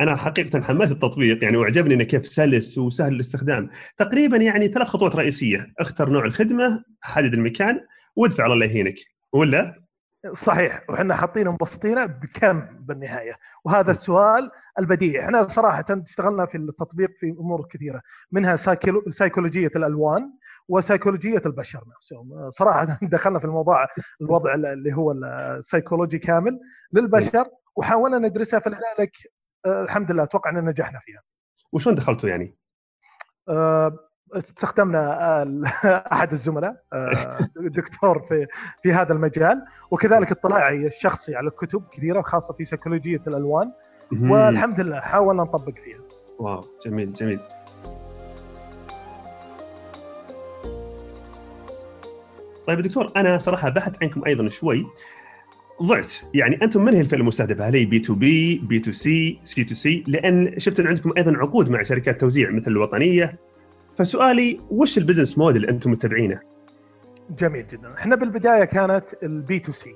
أنا 0.00 0.16
حقيقة 0.16 0.60
حملت 0.60 0.90
التطبيق 0.90 1.44
يعني 1.44 1.56
واعجبني 1.56 1.94
انه 1.94 2.04
كيف 2.04 2.26
سلس 2.26 2.78
وسهل 2.78 3.12
الاستخدام. 3.12 3.70
تقريبا 3.96 4.36
يعني 4.36 4.68
ثلاث 4.68 4.88
خطوات 4.88 5.16
رئيسية. 5.16 5.72
اختر 5.78 6.08
نوع 6.08 6.24
الخدمة 6.24 6.84
حدد 7.02 7.34
المكان 7.34 7.80
وادفع 8.16 8.46
الله 8.46 8.66
يهينك. 8.66 8.94
ولا؟ 9.32 9.82
صحيح. 10.32 10.90
وحنا 10.90 11.14
حاطين 11.14 11.48
مبسطينه 11.48 12.06
بكم 12.06 12.60
بالنهاية. 12.80 13.32
وهذا 13.64 13.90
السؤال 13.90 14.50
البديهي. 14.78 15.20
إحنا 15.20 15.48
صراحة 15.48 15.84
اشتغلنا 15.90 16.46
في 16.46 16.56
التطبيق 16.56 17.10
في 17.20 17.26
أمور 17.26 17.66
كثيرة 17.70 18.02
منها 18.32 18.56
سيكولوجيه 19.10 19.70
الألوان. 19.76 20.32
وسيكولوجية 20.68 21.42
البشر 21.46 21.84
نفسهم 21.96 22.50
صراحة 22.50 22.98
دخلنا 23.02 23.38
في 23.38 23.44
الموضوع 23.44 23.86
الوضع 24.20 24.54
اللي 24.54 24.92
هو 24.92 25.12
السيكولوجي 25.12 26.18
كامل 26.18 26.60
للبشر 26.92 27.46
وحاولنا 27.76 28.18
ندرسها 28.18 28.60
فلذلك 28.60 29.12
آه، 29.66 29.82
الحمد 29.82 30.12
لله 30.12 30.22
أتوقع 30.22 30.50
ان 30.50 30.64
نجحنا 30.64 31.00
فيها 31.04 31.22
وشلون 31.72 31.94
دخلتوا 31.94 32.28
يعني؟ 32.28 32.56
أه 33.48 33.98
استخدمنا 34.32 35.00
آه، 35.42 35.64
أحد 36.12 36.32
الزملاء 36.32 36.82
آه، 36.92 37.38
دكتور 37.56 38.26
في 38.28 38.46
في 38.82 38.92
هذا 38.92 39.12
المجال 39.12 39.64
وكذلك 39.90 40.30
اطلاعي 40.30 40.86
الشخصي 40.86 41.36
على 41.36 41.50
كتب 41.50 41.82
كثيرة 41.92 42.22
خاصة 42.22 42.54
في 42.54 42.64
سيكولوجيه 42.64 43.22
الألوان 43.26 43.72
والحمد 44.12 44.80
لله 44.80 45.00
حاولنا 45.00 45.42
نطبق 45.42 45.74
فيها. 45.84 46.00
واو 46.38 46.64
جميل 46.84 47.12
جميل. 47.12 47.40
طيب 52.68 52.80
دكتور 52.80 53.12
أنا 53.16 53.38
صراحة 53.38 53.68
بحث 53.68 53.94
عنكم 54.02 54.24
أيضا 54.26 54.48
شوي 54.48 54.86
ضعت 55.82 56.12
يعني 56.34 56.58
أنتم 56.62 56.84
من 56.84 56.94
هي 56.94 57.00
الفئة 57.00 57.16
المستهدفة؟ 57.16 57.68
هل 57.68 57.76
هي 57.76 57.84
B 57.84 57.98
to 57.98 58.14
B، 58.14 58.58
B 58.58 58.78
to 58.78 58.92
C، 58.92 59.40
C 59.44 59.64
to 59.64 59.74
C؟ 59.74 60.04
لأن 60.06 60.58
شفت 60.58 60.80
ان 60.80 60.86
عندكم 60.86 61.12
أيضا 61.16 61.36
عقود 61.36 61.70
مع 61.70 61.82
شركات 61.82 62.20
توزيع 62.20 62.50
مثل 62.50 62.70
الوطنية 62.70 63.38
فسؤالي 63.96 64.60
وش 64.70 64.98
ال 64.98 65.02
business 65.02 65.38
model 65.38 65.66
أنتم 65.66 65.90
متبعينه؟ 65.90 66.40
جميل 67.38 67.66
جدا، 67.66 67.94
إحنا 67.94 68.16
بالبداية 68.16 68.64
كانت 68.64 69.04
ال 69.22 69.40
B 69.40 69.58
to 69.58 69.72
C 69.72 69.94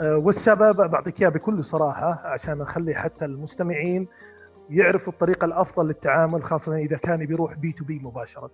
والسبب 0.00 0.90
بعطيك 0.90 1.20
إياه 1.22 1.28
بكل 1.28 1.64
صراحة 1.64 2.22
عشان 2.24 2.58
نخلي 2.58 2.94
حتى 2.94 3.24
المستمعين 3.24 4.08
يعرفوا 4.70 5.12
الطريقة 5.12 5.44
الأفضل 5.44 5.86
للتعامل 5.86 6.44
خاصة 6.44 6.76
إذا 6.76 6.96
كان 6.96 7.26
بيروح 7.26 7.54
B 7.54 7.72
to 7.72 7.84
B 7.84 8.00
مباشرة. 8.02 8.50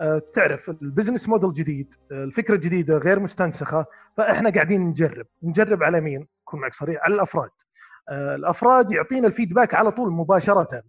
آه، 0.00 0.22
تعرف 0.34 0.70
ال 0.70 0.76
business 0.76 1.28
model 1.28 1.52
جديد 1.52 1.94
آه، 2.12 2.24
الفكرة 2.24 2.54
الجديدة 2.54 2.98
غير 2.98 3.20
مستنسخة 3.20 3.86
فإحنا 4.16 4.50
قاعدين 4.50 4.80
نجرب. 4.82 5.26
نجرب 5.42 5.82
على 5.82 6.00
مين؟ 6.00 6.28
أكون 6.48 6.60
معك 6.60 6.74
صريح 6.74 7.00
على 7.04 7.14
الأفراد. 7.14 7.50
آه، 8.08 8.34
الأفراد 8.34 8.92
يعطينا 8.92 9.26
ال 9.26 9.31
feedback 9.31 9.74
على 9.74 9.90
طول 9.90 10.12
مباشرة 10.12 10.82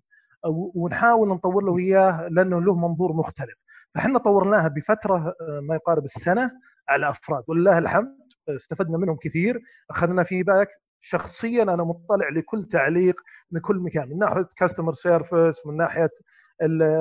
ونحاول 0.75 1.27
نطور 1.29 1.63
له 1.63 1.77
إياه 1.77 2.27
لأنه 2.27 2.61
له 2.61 2.75
منظور 2.75 3.13
مختلف. 3.13 3.55
فإحنا 3.95 4.19
طورناها 4.19 4.67
بفترة 4.67 5.33
ما 5.61 5.75
يقارب 5.75 6.05
السنة 6.05 6.51
على 6.89 7.09
أفراد. 7.09 7.43
ولله 7.47 7.77
الحمد 7.77 8.17
استفدنا 8.49 8.97
منهم 8.97 9.17
كثير. 9.21 9.61
أخذنا 9.89 10.23
feedback. 10.23 10.67
شخصيا 11.01 11.63
أنا 11.63 11.83
مطلع 11.83 12.29
لكل 12.29 12.63
تعليق 12.63 13.15
من 13.51 13.61
كل 13.61 13.75
مكان 13.75 14.09
من 14.09 14.17
ناحية 14.17 14.49
customer 14.57 14.93
service 14.93 15.65
من 15.65 15.77
ناحية 15.77 16.09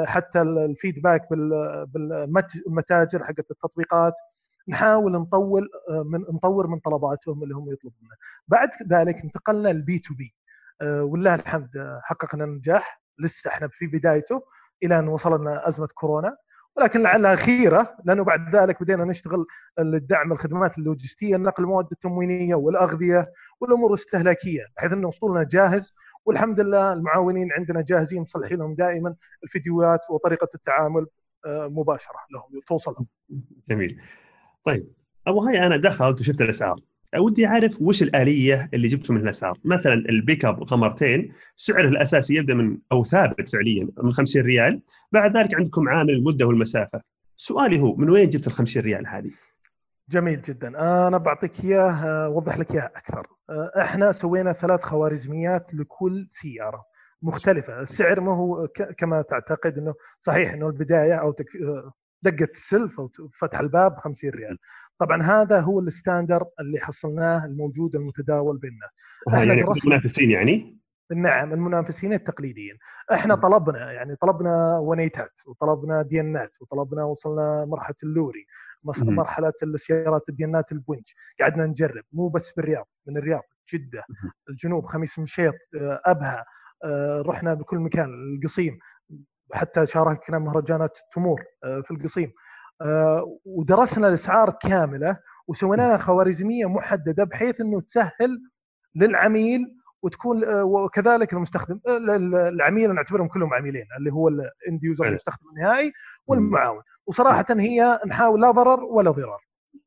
حتى 0.06 0.40
ال 0.42 0.52
feedback 0.52 1.28
بالمتاجر 1.86 3.24
حقت 3.24 3.50
التطبيقات 3.50 4.12
نحاول 4.68 5.12
نطول 5.12 5.68
من 6.04 6.20
نطور 6.20 6.66
من 6.66 6.78
طلباتهم 6.78 7.42
اللي 7.42 7.54
هم 7.54 7.72
يطلبونها 7.72 8.16
بعد 8.48 8.68
ذلك 8.90 9.16
انتقلنا 9.24 9.68
للبي 9.68 9.98
تو 9.98 10.14
بي 10.14 10.34
ولله 10.82 11.34
الحمد 11.34 11.68
حققنا 12.02 12.46
نجاح 12.46 13.02
لسه 13.18 13.50
إحنا 13.50 13.68
في 13.68 13.86
بدايته 13.86 14.42
إلى 14.84 14.98
أن 14.98 15.08
وصلنا 15.08 15.68
أزمة 15.68 15.88
كورونا. 15.94 16.36
ولكن 16.76 17.02
لعلها 17.02 17.36
خيره 17.36 17.96
لأنه 18.04 18.24
بعد 18.24 18.56
ذلك 18.56 18.82
بدينا 18.82 19.04
نشتغل 19.04 19.46
لدعم 19.78 20.32
الخدمات 20.32 20.78
اللوجستية 20.78 21.36
نقل 21.36 21.62
المواد 21.64 21.86
التموينية 21.92 22.54
والأغذية 22.54 23.32
والأمور 23.60 23.88
الأستهلاكية 23.88 24.62
بحيث 24.76 24.92
انه 24.92 25.08
وصولنا 25.08 25.42
جاهز 25.42 25.92
والحمد 26.24 26.60
لله 26.60 26.92
المعاونين 26.92 27.52
عندنا 27.52 27.80
جاهزين 27.82 28.22
مصلحين 28.22 28.58
لهم 28.58 28.74
دائما 28.74 29.14
الفيديوهات 29.44 30.00
وطريقة 30.10 30.48
التعامل 30.54 31.06
آه، 31.46 31.68
مباشرة 31.68 32.18
لهم 32.32 32.60
توصلهم. 32.66 33.06
جميل. 33.68 34.00
طيب 34.64 34.86
أبو 35.26 35.40
هاي 35.40 35.66
أنا 35.66 35.76
دخلت 35.76 36.20
وشفت 36.20 36.40
الأسعار 36.40 36.80
ودي 37.18 37.46
أعرف 37.46 37.82
وش 37.82 38.02
الآلية 38.02 38.70
اللي 38.74 38.88
جبتوا 38.88 39.14
من 39.14 39.20
الأسعار، 39.20 39.58
مثلا 39.64 39.94
البيك 39.94 40.44
أب 40.44 40.62
غمرتين 40.62 41.32
سعره 41.56 41.88
الأساسي 41.88 42.34
يبدأ 42.34 42.54
من 42.54 42.78
أو 42.92 43.04
ثابت 43.04 43.48
فعليا 43.48 43.88
من 44.02 44.12
50 44.12 44.42
ريال، 44.42 44.82
بعد 45.12 45.36
ذلك 45.36 45.54
عندكم 45.54 45.88
عامل 45.88 46.10
المدة 46.10 46.46
والمسافة. 46.46 47.00
سؤالي 47.36 47.80
هو 47.80 47.96
من 47.96 48.10
وين 48.10 48.28
جبت 48.28 48.46
ال 48.46 48.52
50 48.52 48.82
ريال 48.82 49.06
هذه؟ 49.06 49.30
جميل 50.12 50.42
جدا. 50.42 50.68
أنا 51.08 51.18
بعطيك 51.18 51.64
إياه 51.64 52.24
أوضح 52.26 52.58
لك 52.58 52.70
إياه 52.74 52.90
أكثر. 52.96 53.26
إحنا 53.80 54.12
سوينا 54.12 54.52
ثلاث 54.52 54.82
خوارزميات 54.82 55.74
لكل 55.74 56.28
سيارة 56.30 56.84
مختلفة. 57.22 57.80
السعر 57.80 58.20
ما 58.20 58.36
هو 58.36 58.68
كما 58.98 59.22
تعتقد 59.22 59.78
إنه 59.78 59.94
صحيح 60.20 60.52
إنه 60.52 60.66
البداية 60.66 61.14
أو 61.14 61.32
تك... 61.32 61.46
دقة 62.22 62.50
السلف 62.50 63.00
أو 63.00 63.10
فتح 63.38 63.60
الباب 63.60 63.96
50 63.96 64.30
ريال. 64.30 64.58
طبعا 64.98 65.22
هذا 65.22 65.60
هو 65.60 65.80
ال 65.80 65.87
standard 65.87 66.44
اللي 66.60 66.78
حصلناه 66.80 67.44
الموجود 67.44 67.94
المتداول 67.94 68.58
بيننا. 68.58 68.88
إحنا 69.28 69.44
يعني 69.44 69.64
المنافسين 69.84 70.30
يعني؟ 70.30 70.78
نعم 71.14 71.52
المنافسين 71.52 72.12
التقليديين. 72.12 72.78
إحنا 73.12 73.34
طلبنا 73.34 73.92
يعني 73.92 74.16
طلبنا 74.16 74.78
ونيتات 74.78 75.32
وطلبنا 75.46 76.02
ديانات 76.02 76.52
وطلبنا 76.60 77.04
وصلنا 77.04 77.64
مرحلة 77.64 77.96
اللوري. 78.02 78.46
مرحلة 78.84 79.52
السيارات 79.62 80.28
الديانات 80.28 80.72
البونج 80.72 81.02
قعدنا 81.40 81.66
نجرب 81.66 82.04
مو 82.12 82.28
بس 82.28 82.52
بالرياض 82.56 82.86
من 83.06 83.16
الرياض 83.16 83.42
جدة 83.74 84.04
الجنوب 84.50 84.86
خميس 84.86 85.18
مشيط 85.18 85.54
آه، 85.80 86.00
أبها 86.06 86.44
آه، 86.84 87.22
رحنا 87.26 87.54
بكل 87.54 87.78
مكان 87.78 88.08
القصيم. 88.36 88.78
حتى 89.52 89.86
شاركنا 89.86 90.38
مهرجانات 90.38 90.98
تمور 91.14 91.44
آه، 91.64 91.80
في 91.80 91.90
القصيم. 91.90 92.32
ودرسنا 93.44 94.08
الأسعار 94.08 94.50
كاملة 94.50 95.16
وسويناها 95.48 95.98
خوارزمية 95.98 96.66
محددة 96.66 97.24
بحيث 97.24 97.60
إنه 97.60 97.80
تسهل 97.80 98.38
للعميل 98.94 99.60
وتكون 100.02 100.42
وكذلك 100.62 101.32
المستخدم 101.32 101.80
العميل 102.34 102.94
نعتبرهم 102.94 103.28
كلهم 103.28 103.54
عميلين 103.54 103.86
اللي 103.98 104.12
هو 104.12 104.28
الاند 104.28 104.84
يوزر 104.84 105.08
المستخدم 105.08 105.48
النهائي 105.56 105.92
والمعاون. 106.26 106.82
وصراحة 107.06 107.46
هي 107.50 108.00
نحاول 108.06 108.40
لا 108.40 108.50
ضرر 108.50 108.84
ولا 108.84 109.10
ضرار. 109.10 109.40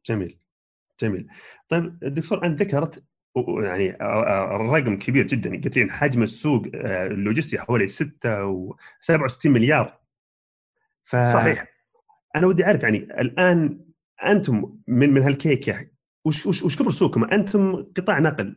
جميل. 0.06 0.40
جميل. 1.00 1.28
طيب 1.70 2.00
دكتور 2.00 2.46
أنت 2.46 2.62
ذكرت 2.62 3.04
يعني 3.48 3.98
الرقم 4.56 4.98
كبير 4.98 5.28
جدا. 5.28 5.62
قلت 5.62 5.92
حجم 5.92 6.24
السوق 6.24 6.64
اللوجستي 6.74 7.60
حوالي 7.60 7.88
6 7.88 8.46
و 8.46 8.76
67 9.00 9.52
مليار. 9.52 10.00
ف 11.04 11.16
صحيح. 11.16 11.68
أنا 12.36 12.48
ودي 12.48 12.66
أعرف 12.66 12.84
يعني 12.84 12.98
الآن 12.98 13.80
أنتم 14.26 14.76
من 14.88 15.14
من 15.14 15.24
هالكيكة 15.24 15.88
وش 16.26 16.46
وش 16.46 16.64
وش 16.64 16.78
كبر 16.78 16.92
سوقكم؟ 16.92 17.24
أنتم 17.24 17.76
قطاع 17.98 18.20
نقل. 18.20 18.56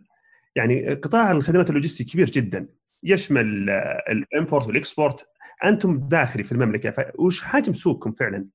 يعني 0.58 0.94
قطاع 0.94 1.30
الخدمات 1.30 1.70
اللوجستي 1.70 2.04
كبير 2.04 2.26
جدا. 2.26 2.68
يشمل 3.04 3.70
ال 4.10 4.18
import 4.18 4.66
وال 4.66 4.82
export 4.82 5.28
أنتم 5.64 6.08
داخلي 6.08 6.44
في 6.44 6.52
المملكة 6.52 6.90
فوش 6.90 7.42
حجم 7.42 7.72
سوقكم 7.72 8.12
فعلا؟ 8.12 8.48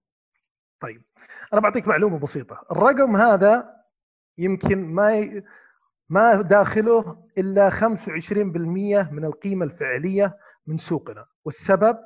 طيب 0.80 1.02
أنا 1.54 1.62
بعطيك 1.62 1.88
معلومة 1.88 2.20
بسيطة. 2.20 2.62
الرقم 2.72 3.16
هذا 3.16 3.70
يمكن 4.38 4.86
ما 4.86 5.18
ي... 5.18 5.44
ما 6.10 6.42
داخله 6.42 7.28
إلا 7.38 7.70
25% 7.70 9.12
من 9.12 9.26
القيمة 9.26 9.66
الفعلية 9.66 10.38
من 10.68 10.78
سوقنا. 10.78 11.26
والسبب 11.46 11.98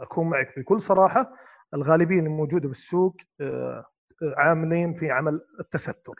أكون 0.00 0.30
معك 0.30 0.58
بكل 0.58 0.80
صراحة 0.80 1.32
الغالبيه 1.74 2.20
الموجودة 2.20 2.68
بالسوق 2.68 3.16
آه، 3.40 3.86
عاملين 4.36 4.94
في 4.94 5.10
عمل 5.10 5.40
التستر. 5.60 6.14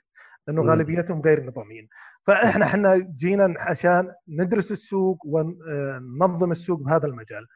لأنه 0.47 0.63
غالبيتهم 0.63 1.21
غير 1.21 1.45
نظاميين. 1.45 1.89
فإحنا 2.27 2.67
إحنا 2.67 2.97
جينا 2.97 3.55
عشان 3.59 4.13
ندرس 4.29 4.73
السوق 4.73 5.19
وننظم 5.27 6.53
السوق 6.53 6.81
بهذا 6.81 7.07
المجال. 7.07 7.47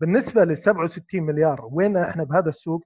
بالنسبة 0.00 0.44
لل 0.44 0.58
67 0.58 1.22
مليار 1.22 1.68
وين 1.72 1.96
إحنا 1.96 2.24
بهذا 2.24 2.48
السوق؟ 2.48 2.84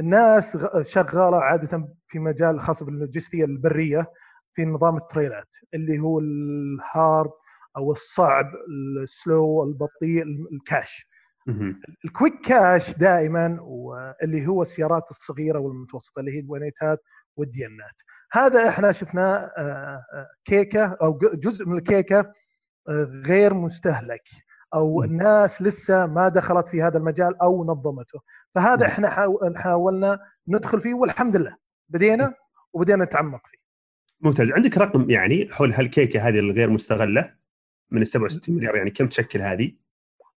الناس 0.00 0.56
شغالة 0.82 1.36
عادة 1.36 1.88
في 2.08 2.18
مجال 2.18 2.60
خاص 2.60 2.82
باللوجستية 2.82 3.44
البرية 3.44 4.06
في 4.54 4.64
نظام 4.64 4.96
التريلات 4.96 5.48
اللي 5.74 5.98
هو 5.98 6.18
ال 6.18 6.40
hard 6.40 7.30
أو 7.76 7.92
الصعب 7.92 8.46
ال 9.02 9.14
slow 9.14 9.64
البطيء 9.64 10.22
ال 10.52 10.61
cash. 10.61 11.08
ال 12.04 12.10
quick 12.10 12.40
cash 12.44 12.96
دائما 12.96 13.58
واللي 13.60 14.46
هو 14.46 14.62
السيارات 14.62 15.10
الصغيرة 15.10 15.58
والمتوسطة 15.58 16.20
اللي 16.20 16.32
هي 16.32 16.40
الونيتات 16.40 16.98
والديانات. 17.36 17.94
هذا 18.32 18.68
إحنا 18.68 18.92
شفناه 18.92 19.34
آه، 19.34 20.04
آه، 20.14 20.26
كيكة 20.44 20.96
أو 21.02 21.18
جزء 21.18 21.66
من 21.66 21.78
الكيكة 21.78 22.18
آه، 22.88 23.22
غير 23.26 23.54
مستهلك 23.54 24.22
أو 24.74 25.02
الناس 25.04 25.62
لسه 25.62 26.06
ما 26.06 26.28
دخلت 26.28 26.68
في 26.68 26.82
هذا 26.82 26.98
المجال 26.98 27.42
أو 27.42 27.64
نظمته. 27.64 28.20
فهذا 28.54 28.86
إحنا 28.86 29.10
حاولنا 29.56 30.18
ندخل 30.48 30.80
فيه 30.80 30.94
والحمد 30.94 31.36
لله. 31.36 31.56
بدينا 31.88 32.34
وبدينا 32.72 33.04
نتعمق 33.04 33.40
فيه. 33.46 33.58
ممتاز. 34.20 34.52
عندك 34.52 34.78
رقم 34.78 35.10
يعني 35.10 35.48
حول 35.52 35.72
هالكيكة 35.72 36.28
هذه 36.28 36.38
الغير 36.38 36.70
مستغلة 36.70 37.34
من 37.90 38.02
ال 38.02 38.06
67 38.06 38.56
مليار؟ 38.56 38.76
يعني 38.76 38.90
كم 38.90 39.06
تشكل 39.06 39.40
هذه؟ 39.40 39.72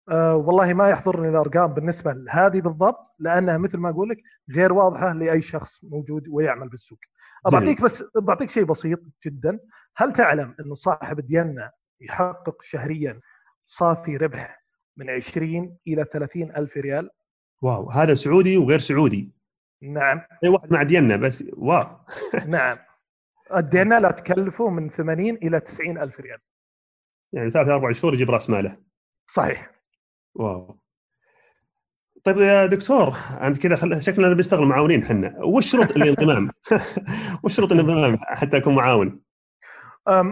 أه 0.09 0.35
والله 0.35 0.73
ما 0.73 0.89
يحضرني 0.89 1.29
الأرقام 1.29 1.73
بالنسبة 1.73 2.13
لهذه 2.13 2.61
بالضبط 2.61 3.15
لأنها 3.19 3.57
مثل 3.57 3.77
ما 3.77 3.89
أقول 3.89 4.09
لك 4.09 4.17
غير 4.55 4.73
واضحة 4.73 5.13
لأي 5.13 5.41
شخص 5.41 5.83
موجود 5.83 6.27
ويعمل 6.27 6.69
بالسوق. 6.69 6.99
بعطيك 7.45 7.81
بس 7.81 8.03
بعطيك 8.15 8.49
شيء 8.49 8.63
بسيط 8.63 8.99
جدا، 9.25 9.59
هل 9.95 10.13
تعلم 10.13 10.55
انه 10.59 10.75
صاحب 10.75 11.19
الديانه 11.19 11.71
يحقق 12.01 12.61
شهريا 12.61 13.19
صافي 13.67 14.17
ربح 14.17 14.63
من 14.97 15.09
20 15.09 15.77
إلى 15.87 16.05
30 16.11 16.55
ألف 16.55 16.77
ريال؟ 16.77 17.09
wow 17.61 17.89
هذا 17.89 18.13
سعودي 18.13 18.57
وغير 18.57 18.79
سعودي. 18.79 19.31
نعم. 19.81 20.21
أي 20.43 20.49
واحد 20.49 20.71
مع 20.71 20.83
ديانه 20.83 21.15
بس 21.15 21.43
wow. 21.53 21.97
نعم. 22.47 22.77
الديانة 23.55 23.99
لا 23.99 24.11
تكلفه 24.11 24.69
من 24.69 24.89
80 24.89 25.29
إلى 25.29 25.59
90 25.59 25.97
ألف 25.97 26.19
ريال. 26.19 26.39
يعني 27.33 27.51
ثلاث 27.51 27.67
أربع 27.67 27.91
شهور 27.91 28.13
يجيب 28.13 28.29
رأس 28.29 28.49
ماله. 28.49 28.77
صحيح. 29.27 29.71
wow 30.35 30.79
طيب 32.23 32.37
يا 32.37 32.65
دكتور 32.65 33.15
انت 33.41 33.67
كذا. 33.67 33.99
شكلنا 33.99 34.33
بنشتغل 34.33 34.65
معاونين 34.65 35.03
إحنا 35.03 35.35
وش 35.43 35.71
شروط 35.71 35.91
الانضمام؟ 35.91 36.49
وش 37.43 37.55
شروط 37.55 37.71
الانضمام 37.71 38.17
حتى 38.21 38.57
أكون 38.57 38.75
معاون؟ 38.75 39.19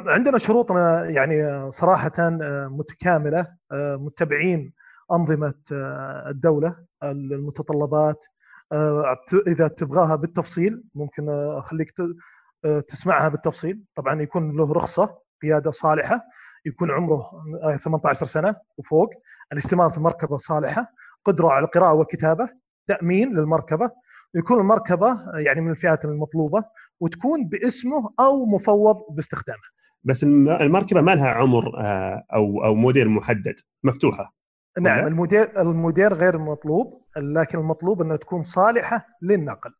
عندنا 0.08 0.38
شروطنا 0.38 1.06
يعني 1.06 1.72
صراحة 1.72 2.13
متكاملة 2.70 3.48
متبعين 3.74 4.74
أنظمة 5.12 5.53
الدولة 6.29 6.75
المتطلبات 7.03 8.25
إذا 9.48 9.67
تبغاها 9.67 10.15
بالتفصيل 10.15 10.84
ممكن 10.96 11.29
أخليك 11.29 11.94
تسمعها 12.88 13.29
بالتفصيل 13.29 13.84
طبعا 13.96 14.22
يكون 14.22 14.58
له 14.58 14.74
رخصة 14.74 15.17
قيادة 15.41 15.72
صالحة 15.72 16.22
يكون 16.65 16.91
عمره 16.91 17.32
18 17.84 18.25
سنة 18.25 18.56
وفوق 18.77 19.10
الاستمارة 19.53 19.98
المركبة 19.98 20.38
صالحة 20.38 20.88
قدرة 21.27 21.48
على 21.48 21.65
القراءة 21.65 21.93
والكتابة 21.93 22.50
تأمين 22.88 23.34
للمركبة 23.34 23.91
يكون 24.36 24.60
المركبة 24.60 25.38
يعني 25.39 25.62
من 25.62 25.72
الفئات 25.72 26.05
المطلوبة 26.05 26.63
وتكون 27.00 27.48
باسمه 27.48 28.13
أو 28.19 28.46
مفوض 28.46 28.96
باستخدامه. 29.10 29.62
بس 30.03 30.24
المركبة 30.24 31.01
ما 31.01 31.15
لها 31.15 31.27
عمر 31.27 31.79
آه، 31.79 32.24
أو 32.34 32.65
أو 32.65 32.75
موديل 32.75 33.10
محدد 33.10 33.55
مفتوحة. 33.84 34.34
نعم 34.79 35.07
الموديل 35.07 35.57
الموديل 35.57 36.13
غير 36.13 36.38
مطلوب 36.38 37.01
لكن 37.17 37.60
المطلوب 37.60 38.01
أنها 38.01 38.17
تكون 38.17 38.43
صالحة 38.43 39.07
للنقل. 39.22 39.74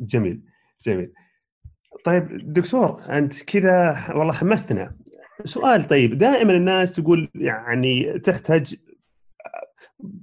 جميل 0.00 0.42
جميل. 0.82 1.12
طيب 2.04 2.52
دكتور 2.52 3.00
أنت 3.08 3.42
كذا 3.42 3.96
والله 4.14 4.32
حمستنا. 4.32 4.96
سؤال 5.44 5.84
طيب 5.84 6.18
دائما 6.18 6.52
الناس 6.52 6.92
تقول 6.92 7.30
يعني 7.34 8.18
تحتاج 8.18 8.76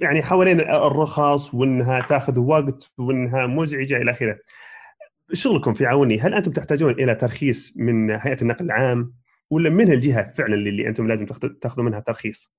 يعني 0.01 0.23
حوالين 0.23 0.59
الرخص 0.59 1.53
وإنها 1.53 2.01
تأخذ 2.01 2.39
وقت 2.39 2.93
وإنها 2.97 3.47
مزعجة 3.47 3.97
إلى 3.97 4.11
آخره. 4.11 4.39
شغلكم 5.33 5.73
في 5.73 5.85
عوني 5.85 6.19
هل 6.19 6.33
أنتم 6.33 6.51
تحتاجون 6.51 6.93
إلى 6.93 7.15
ترخيص 7.15 7.73
من 7.77 8.11
هيئة 8.11 8.41
النقل 8.41 8.65
العام 8.65 9.13
ولا 9.49 9.69
من 9.69 9.91
الجهة 9.91 10.31
فعلا 10.31 10.55
اللي 10.55 10.87
أنتم 10.87 11.07
لازم 11.07 11.25
تأخذوا 11.61 11.85
منها 11.85 11.99
ترخيص؟ 11.99 12.55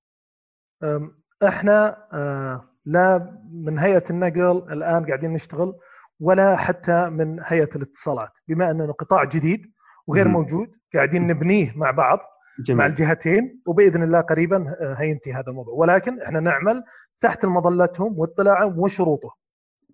إحنا 1.43 2.07
أه، 2.13 2.69
لا 2.85 3.39
من 3.51 3.79
هيئة 3.79 4.03
النقل 4.09 4.71
الآن 4.71 5.05
قاعدين 5.05 5.33
نشتغل 5.33 5.75
ولا 6.19 6.55
حتى 6.55 7.09
من 7.09 7.39
هيئة 7.43 7.69
الاتصالات 7.75 8.31
بما 8.47 8.71
أنه 8.71 8.93
قطاع 8.93 9.23
جديد 9.23 9.71
وغير 10.07 10.27
موجود 10.27 10.71
قاعدين 10.93 11.27
نبنيه 11.27 11.73
مع 11.75 11.91
بعض 11.91 12.19
جميل. 12.59 12.77
مع 12.77 12.85
الجهتين 12.85 13.61
وبإذن 13.65 14.03
الله 14.03 14.21
قريبا 14.21 14.75
آه، 14.81 14.95
هينتهي 14.99 15.33
هذا 15.33 15.47
الموضوع. 15.47 15.73
ولكن 15.73 16.21
إحنا 16.21 16.39
نعمل 16.39 16.83
تحت 17.21 17.45
مظلتهم 17.45 18.19
واطلاعهم 18.19 18.79
وشروطه 18.79 19.35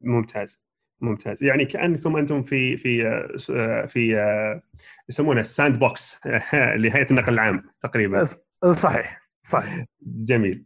ممتاز. 0.01 0.61
ممتاز. 1.01 1.43
يعني 1.43 1.65
كأنكم 1.65 2.17
أنتم 2.17 2.43
في 2.43 2.77
في 2.77 3.07
آه، 3.49 3.85
في 3.85 4.17
آه، 4.17 4.61
يسمونها 5.09 5.41
ال 5.41 5.79
sandbox 5.79 6.19
لهيئة 6.53 7.09
النقل 7.11 7.33
العام 7.33 7.63
تقريبا. 7.81 8.27
صحيح. 8.71 9.29
صحيح. 9.43 9.85
جميل. 10.01 10.65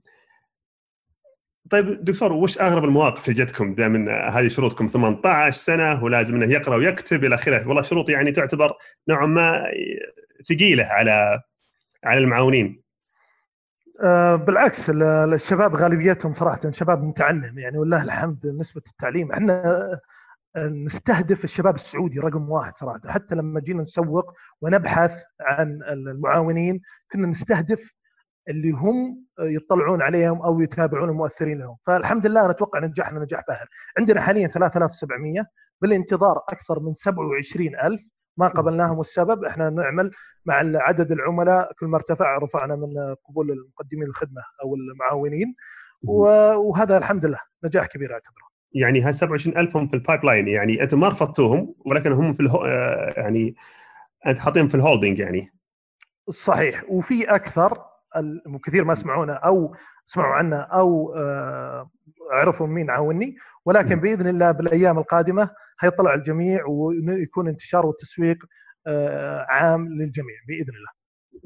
طيب 1.69 2.03
دكتور 2.03 2.33
وش 2.33 2.61
أغرب 2.61 2.83
المواقف 2.83 3.29
اللي 3.29 3.43
جتكم 3.43 3.75
دائما 3.75 4.29
هذه 4.29 4.47
شروطكم؟ 4.47 4.87
18 4.87 5.57
سنة 5.57 6.03
ولازم 6.03 6.35
إنه 6.35 6.53
يقرأ 6.53 6.75
ويكتب 6.75 7.23
إلى 7.23 7.35
آخره. 7.35 7.67
والله 7.67 7.81
شروط 7.81 8.09
يعني 8.09 8.31
تعتبر 8.31 8.73
نوعا 9.09 9.25
ما 9.25 9.63
ثقيلة 10.49 10.83
على 10.83 11.41
على 12.03 12.19
المعاونين. 12.19 12.83
آه 14.03 14.35
بالعكس 14.35 14.89
الشباب 14.89 15.75
غالبيتهم 15.75 16.33
صراحة 16.33 16.71
شباب 16.71 17.03
متعلم 17.03 17.59
يعني 17.59 17.77
والله 17.77 18.03
الحمد 18.03 18.47
نسبة 18.47 18.81
التعليم. 18.87 19.31
إحنا 19.31 19.63
آه، 20.55 20.67
نستهدف 20.67 21.43
الشباب 21.43 21.75
السعودي 21.75 22.19
رقم 22.19 22.49
واحد 22.49 22.77
صراحة. 22.77 22.99
حتى 23.07 23.35
لما 23.35 23.59
جينا 23.59 23.81
نسوق 23.81 24.33
ونبحث 24.61 25.23
عن 25.41 25.79
المعاونين 25.91 26.81
كنا 27.11 27.27
نستهدف 27.27 27.91
اللي 28.49 28.71
هم 28.71 29.25
يطلعون 29.39 30.01
عليهم 30.01 30.41
أو 30.41 30.61
يتابعون 30.61 31.09
المؤثرين 31.09 31.59
لهم. 31.59 31.77
فالحمد 31.85 32.27
لله 32.27 32.41
أنا 32.41 32.51
أتوقع 32.51 32.79
نجحنا 32.79 33.19
نجاح 33.19 33.41
باهر. 33.47 33.67
عندنا 33.97 34.21
حاليا 34.21 34.47
3700 34.47 35.45
بالانتظار 35.81 36.37
أكثر 36.49 36.79
من 36.79 36.93
27000 36.93 37.99
ما 38.37 38.47
قبلناهم 38.47 38.97
والسبب 38.97 39.43
إحنا 39.43 39.69
نعمل 39.69 40.11
مع 40.45 40.55
عدد 40.75 41.11
العملاء 41.11 41.73
كل 41.79 41.85
ما 41.85 41.97
ارتفع 41.97 42.37
رفعنا 42.37 42.75
من 42.75 43.15
قبول 43.29 43.51
المقدمين 43.51 44.07
الخدمة 44.07 44.41
أو 44.63 44.75
المعاونين 44.75 45.55
وهذا 46.03 46.97
الحمد 46.97 47.25
لله 47.25 47.39
نجاح 47.63 47.87
كبير 47.87 48.13
أعتبره. 48.13 48.53
يعني 48.73 49.01
ها 49.01 49.11
27000 49.11 49.77
هم 49.77 49.87
في 49.87 49.93
ال 49.93 50.25
pipeline 50.25 50.47
يعني 50.47 50.83
أنتم 50.83 50.99
ما 50.99 51.07
رفضتوهم 51.07 51.75
ولكن 51.85 52.11
هم 52.11 52.33
في 52.33 52.39
الهو... 52.39 52.65
آه، 52.65 53.13
يعني 53.17 53.55
انت 54.27 54.39
حاطين 54.39 54.67
في 54.67 54.75
ال 54.75 54.81
holding 54.81 55.19
يعني. 55.19 55.53
صحيح 56.29 56.83
وفي 56.89 57.23
أكثر 57.23 57.77
كثير 58.65 58.83
ما 58.83 58.95
سمعونا 58.95 59.33
أو 59.33 59.75
سمعوا 60.05 60.33
عنا 60.33 60.61
أو 60.61 61.13
آه، 61.15 61.89
عرفوا 62.31 62.67
مين 62.67 62.89
عاوني 62.89 63.35
ولكن 63.65 63.99
بإذن 63.99 64.27
الله 64.27 64.51
بالأيام 64.51 64.99
القادمة 64.99 65.49
حيطلع 65.77 66.13
الجميع 66.13 66.65
ويكون 66.65 67.47
انتشار 67.47 67.85
والتسويق 67.85 68.37
آه، 68.87 69.45
عام 69.49 69.87
للجميع 69.87 70.35
بإذن 70.47 70.75
الله. 70.75 70.89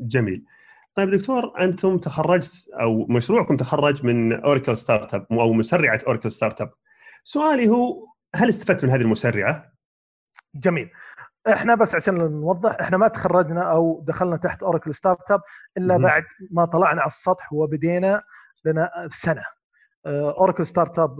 جميل. 0.08 0.46
طيب 0.96 1.10
دكتور 1.10 1.62
أنتم 1.62 1.98
تخرجت 1.98 2.70
أو 2.82 3.06
مشروعكم 3.10 3.58
تخرج 3.58 4.06
من 4.06 4.34
Oracle 4.34 4.78
Startup 4.78 5.26
أو 5.32 5.54
مسرعة 5.54 6.00
Oracle 6.08 6.32
Startup. 6.32 6.72
سؤالي 7.24 7.70
هو 7.70 8.08
هل 8.36 8.50
استفدت 8.50 8.86
من 8.86 8.92
هذه 8.92 9.02
المسرعة؟ 9.02 9.72
جميل. 10.56 10.90
إحنا 11.48 11.76
بس 11.76 11.96
عشان 11.96 12.16
نوضح 12.16 12.78
إحنا 12.82 12.98
ما 12.98 13.08
تخرجنا 13.08 13.72
أو 13.72 14.04
دخلنا 14.08 14.38
تحت 14.38 14.64
Oracle 14.64 14.96
Startup 14.96 15.42
الا 15.78 15.98
بعد 15.98 16.24
ما 16.52 16.66
طلعنا 16.66 17.02
على 17.02 17.08
السطح 17.08 17.54
وبدينا 17.54 18.24
لنا 18.66 18.90
سنة 19.22 19.44
Oracle 20.06 20.66
Startup 20.66 21.18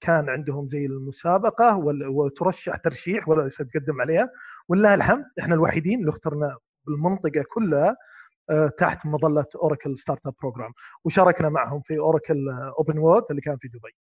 كان 0.00 0.28
عندهم 0.28 0.68
زي 0.68 0.86
المسابقة 0.86 1.76
وترشح 2.08 2.76
ترشيح 2.76 3.28
ولا 3.28 3.48
تقدم 3.48 4.00
عليها. 4.00 4.30
ولله 4.68 4.94
الحمد 4.94 5.24
إحنا 5.40 5.54
الوحيدين 5.54 6.00
اللي 6.00 6.10
اخترنا 6.10 6.56
بالمنطقة 6.86 7.44
كلها 7.54 7.96
آه، 8.50 8.68
تحت 8.78 9.06
مظلة 9.06 9.46
Oracle 9.62 9.98
Startup 9.98 10.34
program 10.42 10.72
وشاركنا 11.04 11.48
معهم 11.48 11.80
في 11.80 11.98
Oracle 11.98 12.48
OpenWorld 12.78 13.24
اللي 13.30 13.42
كان 13.42 13.56
في 13.56 13.68
دبي. 13.68 13.96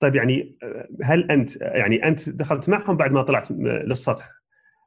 طيب 0.00 0.14
يعني 0.14 0.58
آه، 0.62 0.88
هل 1.02 1.30
أنت 1.30 1.56
يعني 1.56 2.08
أنت 2.08 2.28
دخلت 2.28 2.68
معهم 2.68 2.96
بعد 2.96 3.12
ما 3.12 3.22
طلعت 3.22 3.50
للسطح؟ 3.50 4.30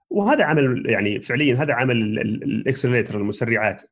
وهذا 0.10 0.44
عمل 0.44 0.84
يعني 0.90 1.22
فعليا 1.22 1.56
هذا 1.56 1.74
عمل 1.74 2.20
ال 2.20 2.28
accelerator 2.28 3.18
المسرعات. 3.18 3.84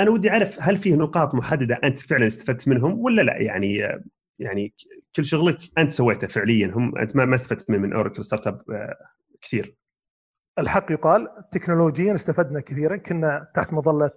أنا 0.00 0.10
ودي 0.10 0.30
أعرف 0.30 0.58
هل 0.60 0.76
فيه 0.76 0.96
نقاط 0.96 1.34
محددة 1.34 1.80
أنت 1.84 1.98
فعلا 1.98 2.26
استفدت 2.26 2.68
منهم 2.68 2.98
ولا 2.98 3.22
لا؟ 3.22 3.36
يعني 3.36 4.00
يعني 4.38 4.74
كل 5.16 5.24
شغلك 5.24 5.58
أنت 5.78 5.90
سويته 5.90 6.26
فعليا 6.26 6.72
هم 6.74 6.98
أنت 6.98 7.16
ما 7.16 7.34
استفدت 7.34 7.70
من 7.70 7.80
من 7.80 7.92
Oracle 7.92 8.24
Startup 8.24 8.62
كثير. 9.42 9.76
الحق 10.58 10.92
يقال 10.92 11.28
تكنولوجيا 11.52 12.14
استفدنا 12.14 12.60
كثيرا 12.60 12.96
كنا 12.96 13.48
تحت 13.54 13.72
مظلة 13.72 14.10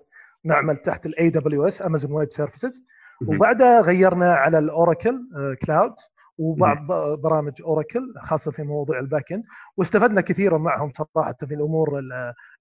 نعمل 0.45 0.77
تحت 0.77 1.05
ال 1.05 1.29
AWS 1.29 1.81
Amazon 1.81 2.11
Web 2.11 2.31
Services 2.31 2.85
وبعدها 3.27 3.81
غيرنا 3.81 4.33
على 4.33 4.59
ال 4.59 4.68
Oracle 4.68 5.19
Cloud 5.65 5.93
وبعض 6.37 6.77
برامج 7.21 7.61
Oracle 7.61 8.13
خاصة 8.23 8.51
في 8.51 8.63
مواضيع 8.63 8.99
ال 8.99 9.06
back 9.06 9.31
end 9.31 9.43
واستفدنا 9.77 10.21
كثيرا 10.21 10.57
معهم 10.57 10.91
صراحة 10.97 11.35
في 11.39 11.53
الأمور 11.53 12.01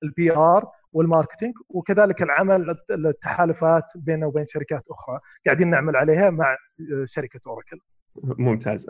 ال 0.02 0.32
PR 0.36 0.70
وال 0.94 1.05
marketing 1.05 1.54
وكذلك 1.68 2.22
العمل 2.22 2.76
التحالفات 2.90 3.84
بيننا 3.94 4.26
وبين 4.26 4.46
شركات 4.48 4.84
أخرى 4.90 5.20
قاعدين 5.46 5.70
نعمل 5.70 5.96
عليها 5.96 6.30
مع 6.30 6.52
آه، 6.52 7.04
شركة 7.04 7.40
Oracle. 7.46 7.78
ممتاز. 8.22 8.86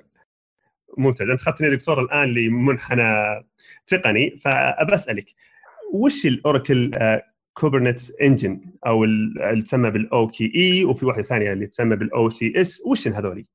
ممتاز. 0.98 1.28
أنت 1.28 1.40
أخذتني 1.40 1.76
دكتور 1.76 2.00
الآن 2.00 2.28
لمنحنى 2.28 3.44
تقني 3.86 4.38
فأبى 4.38 4.94
أسألك 4.94 5.26
وش 5.92 6.26
ال 6.26 6.36
Oracle 6.36 6.92
Kubernetes 7.54 8.12
Engine 8.22 8.60
أو 8.86 9.04
اللي 9.04 9.62
تسمى 9.62 9.90
بال 9.90 10.28
OKE 10.28 10.84
وفي 10.84 11.06
واحدة 11.06 11.22
ثانية 11.22 11.52
اللي 11.52 11.66
تسمى 11.66 11.96
بال 11.96 12.28
OCS 12.28 12.82
وش 12.86 13.08
هذولي؟ 13.08 13.46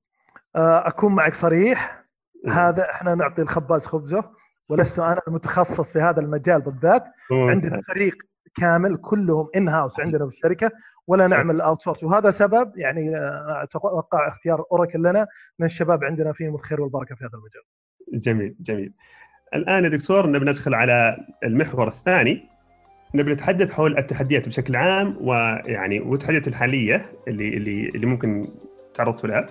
آه، 0.56 0.88
أكون 0.88 1.16
معك 1.16 1.34
صريح 1.34 2.06
هذا 2.48 2.90
إحنا 2.92 3.16
نعطي 3.16 3.42
الخباز 3.42 3.86
خبزة 3.86 4.32
ولست 4.70 5.00
أنا 5.10 5.22
المتخصص 5.28 5.92
في 5.92 6.00
هذا 6.00 6.22
المجال 6.22 6.62
بالذات. 6.62 7.04
عندنا 7.32 7.82
فريق 7.82 8.16
كامل 8.60 8.98
كلهم 8.98 9.48
in 9.56 9.68
house 9.70 10.00
عندنا 10.00 10.30
في 10.30 10.36
الشركة 10.36 10.72
ولا 11.08 11.28
نعمل 11.28 11.62
outsource 11.62 12.04
وهذا 12.04 12.32
سبب 12.32 12.72
يعني 12.76 13.16
آه، 13.18 13.64
أتوقع 13.64 14.28
اختيار 14.28 14.64
Oracle 14.72 15.00
لنا 15.00 15.28
من 15.60 15.66
الشباب 15.66 16.04
عندنا 16.04 16.34
فيهم 16.34 16.56
الخير 16.56 16.82
والبركة 16.82 17.16
في 17.16 17.24
هذا 17.24 17.34
المجال. 17.34 17.64
جميل 18.22 18.56
جميل. 18.60 18.94
الآن 19.56 19.84
يا 19.84 19.90
دكتور 19.90 20.30
نبي 20.30 20.46
ندخل 20.46 20.74
على 20.74 21.18
المحور 21.44 21.88
الثاني 21.88 22.44
نبي 23.16 23.32
نتحدث 23.34 23.72
حول 23.72 23.98
التحديات 23.98 24.48
بشكل 24.48 24.76
عام 24.76 25.18
ويعني 25.22 26.00
والتحديات 26.00 26.48
الحالية 26.48 27.06
اللي 27.28 27.58
اللي 27.58 27.90
اللي 27.90 28.06
ممكن 28.06 28.48
تعرضتوا 28.94 29.30
لها. 29.30 29.48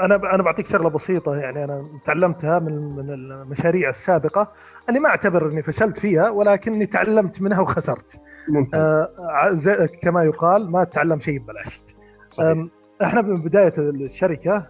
أنا 0.00 0.14
أنا 0.34 0.42
بعطيك 0.42 0.66
شغلة 0.66 0.88
بسيطة 0.90 1.36
يعني 1.36 1.64
أنا 1.64 1.88
تعلمتها 2.06 2.58
من 2.58 2.96
من 2.96 3.10
المشاريع 3.10 3.88
السابقة 3.88 4.52
اللي 4.88 5.00
ما 5.00 5.08
أعتبر 5.08 5.48
إني 5.48 5.62
فشلت 5.62 5.98
فيها 5.98 6.30
ولكني 6.30 6.86
تعلمت 6.86 7.42
منها 7.42 7.60
وخسرت. 7.60 8.20
ممتاز. 8.48 9.68
آه 9.68 9.86
كما 10.02 10.24
يقال 10.24 10.70
ما 10.70 10.84
تعلم 10.84 11.20
شيء 11.20 11.38
ببلاش. 11.38 11.82
صحيح. 12.28 12.66
إحنا 13.02 13.22
من 13.22 13.42
بداية 13.42 13.74
الشركة 13.78 14.66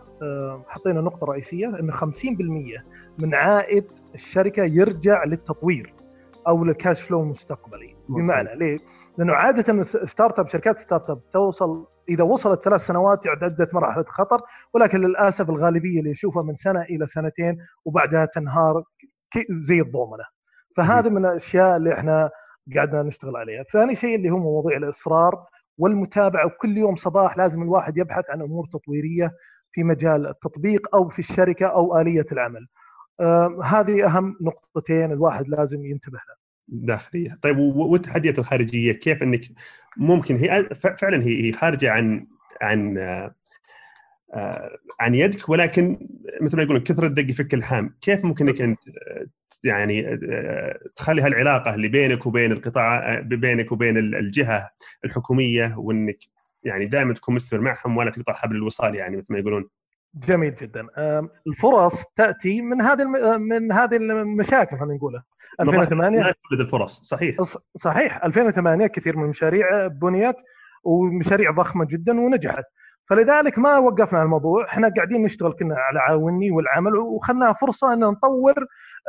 حطينا 0.68 1.00
نقطة 1.00 1.26
رئيسية 1.26 1.66
انه 1.66 1.92
50% 1.92 2.04
من 3.18 3.34
عائد 3.34 3.84
الشركة 4.14 4.64
يرجع 4.64 5.24
للتطوير 5.24 5.94
أو 6.48 6.64
لل 6.64 6.77
cash 6.77 7.02
flow 7.02 7.22
المستقبلي 7.22 7.94
بمعنى 8.08 8.56
ليه؟ 8.56 8.78
لأنه 9.18 9.32
عادة 9.32 9.84
startup 9.84 10.48
شركات 10.48 10.78
startup 10.78 11.20
توصل 11.32 11.86
إذا 12.08 12.24
وصلت 12.24 12.64
ثلاث 12.64 12.80
سنوات 12.80 13.26
يعد 13.26 13.44
عده 13.44 13.68
مراحل 13.72 14.04
خطر 14.04 14.40
ولكن 14.74 15.00
للأسف 15.00 15.50
الغالبية 15.50 15.98
اللي 15.98 16.10
يشوفها 16.10 16.42
من 16.42 16.54
سنة 16.56 16.82
إلى 16.82 17.06
سنتين 17.06 17.58
وبعدها 17.84 18.24
تنهار 18.24 18.84
زي 19.50 19.80
الضومنة. 19.80 20.24
فهذه 20.76 21.08
من 21.08 21.26
الأشياء 21.26 21.76
اللي 21.76 21.94
إحنا 21.94 22.30
قاعدنا 22.74 23.02
نشتغل 23.02 23.36
عليها. 23.36 23.62
ثاني 23.72 23.96
شيء 23.96 24.16
اللي 24.16 24.30
هو 24.30 24.38
مواضيع 24.38 24.76
الإصرار 24.76 25.44
والمتابعة. 25.78 26.46
وكل 26.46 26.76
يوم 26.76 26.96
صباح 26.96 27.36
لازم 27.38 27.62
الواحد 27.62 27.96
يبحث 27.98 28.24
عن 28.30 28.42
أمور 28.42 28.66
تطويرية 28.72 29.30
في 29.72 29.84
مجال 29.84 30.26
التطبيق 30.26 30.94
أو 30.96 31.08
في 31.08 31.18
الشركة 31.18 31.66
أو 31.66 32.00
آلية 32.00 32.26
العمل. 32.32 32.66
آه 33.20 33.60
هذه 33.64 34.06
أهم 34.06 34.36
نقطتين 34.40 35.12
الواحد 35.12 35.48
لازم 35.48 35.84
ينتبه 35.86 36.18
لها. 36.28 36.36
داخلية. 36.68 37.38
طيب 37.42 37.58
والتحديات 37.58 38.38
الخارجية 38.38 38.92
كيف 38.92 39.22
إنك 39.22 39.40
ممكن 39.96 40.36
هي 40.36 40.68
فعلا 40.98 41.24
هي 41.24 41.52
خارجة 41.52 41.90
عن 41.90 42.26
عن 42.62 42.98
آه، 44.34 44.78
عن 45.00 45.14
يدك 45.14 45.48
ولكن 45.48 46.08
مثل 46.40 46.56
ما 46.56 46.62
يقولون 46.62 46.82
كثر 46.82 47.06
الدق 47.06 47.30
يفك 47.30 47.54
الحام، 47.54 47.94
كيف 48.00 48.24
ممكن 48.24 48.48
إنك 48.48 48.60
أنت 48.60 48.78
يعني 49.64 50.08
آه، 50.08 50.78
تخلي 50.94 51.22
هالعلاقة 51.22 51.74
اللي 51.74 51.88
بينك 51.88 52.26
وبين 52.26 52.52
القطاع 52.52 53.20
بينك 53.20 53.72
وبين 53.72 53.96
الجهة 53.96 54.70
الحكومية 55.04 55.74
وإنك 55.78 56.18
يعني 56.64 56.86
دائما 56.86 57.14
تكون 57.14 57.34
مستمر 57.34 57.60
معهم 57.60 57.96
ولا 57.96 58.10
تقطع 58.10 58.32
حبل 58.32 58.56
الوصال 58.56 58.94
يعني 58.94 59.16
مثل 59.16 59.32
ما 59.32 59.38
يقولون. 59.38 59.68
جميل 60.14 60.54
جدا. 60.54 60.86
الفرص 61.46 62.04
تأتي 62.16 62.62
من 62.62 62.82
هذه 62.82 63.04
من 63.38 63.72
هذه 63.72 63.96
المشاكل 63.96 64.78
خلينا 64.78 64.94
نقولها. 64.94 65.24
2008 65.60 66.34
تولد 66.50 66.60
الفرص. 66.60 67.00
صحيح. 67.00 67.36
صحيح. 67.80 68.24
2008 68.24 68.86
كثير 68.86 69.16
من 69.16 69.24
المشاريع 69.24 69.86
بنيت 69.86 70.36
ومشاريع 70.84 71.50
ضخمة 71.50 71.84
جدا 71.84 72.20
ونجحت. 72.20 72.64
فلذلك 73.10 73.58
ما 73.58 73.78
وقفنا 73.78 74.18
على 74.18 74.26
الموضوع. 74.26 74.64
إحنا 74.64 74.92
قاعدين 74.96 75.22
نشتغل 75.22 75.52
كنا 75.52 75.74
على 75.78 76.00
عاوني 76.00 76.50
والعمل 76.50 76.96
وخلنا 76.96 77.52
فرصة 77.52 77.92
أن 77.92 78.00
نطور 78.00 78.54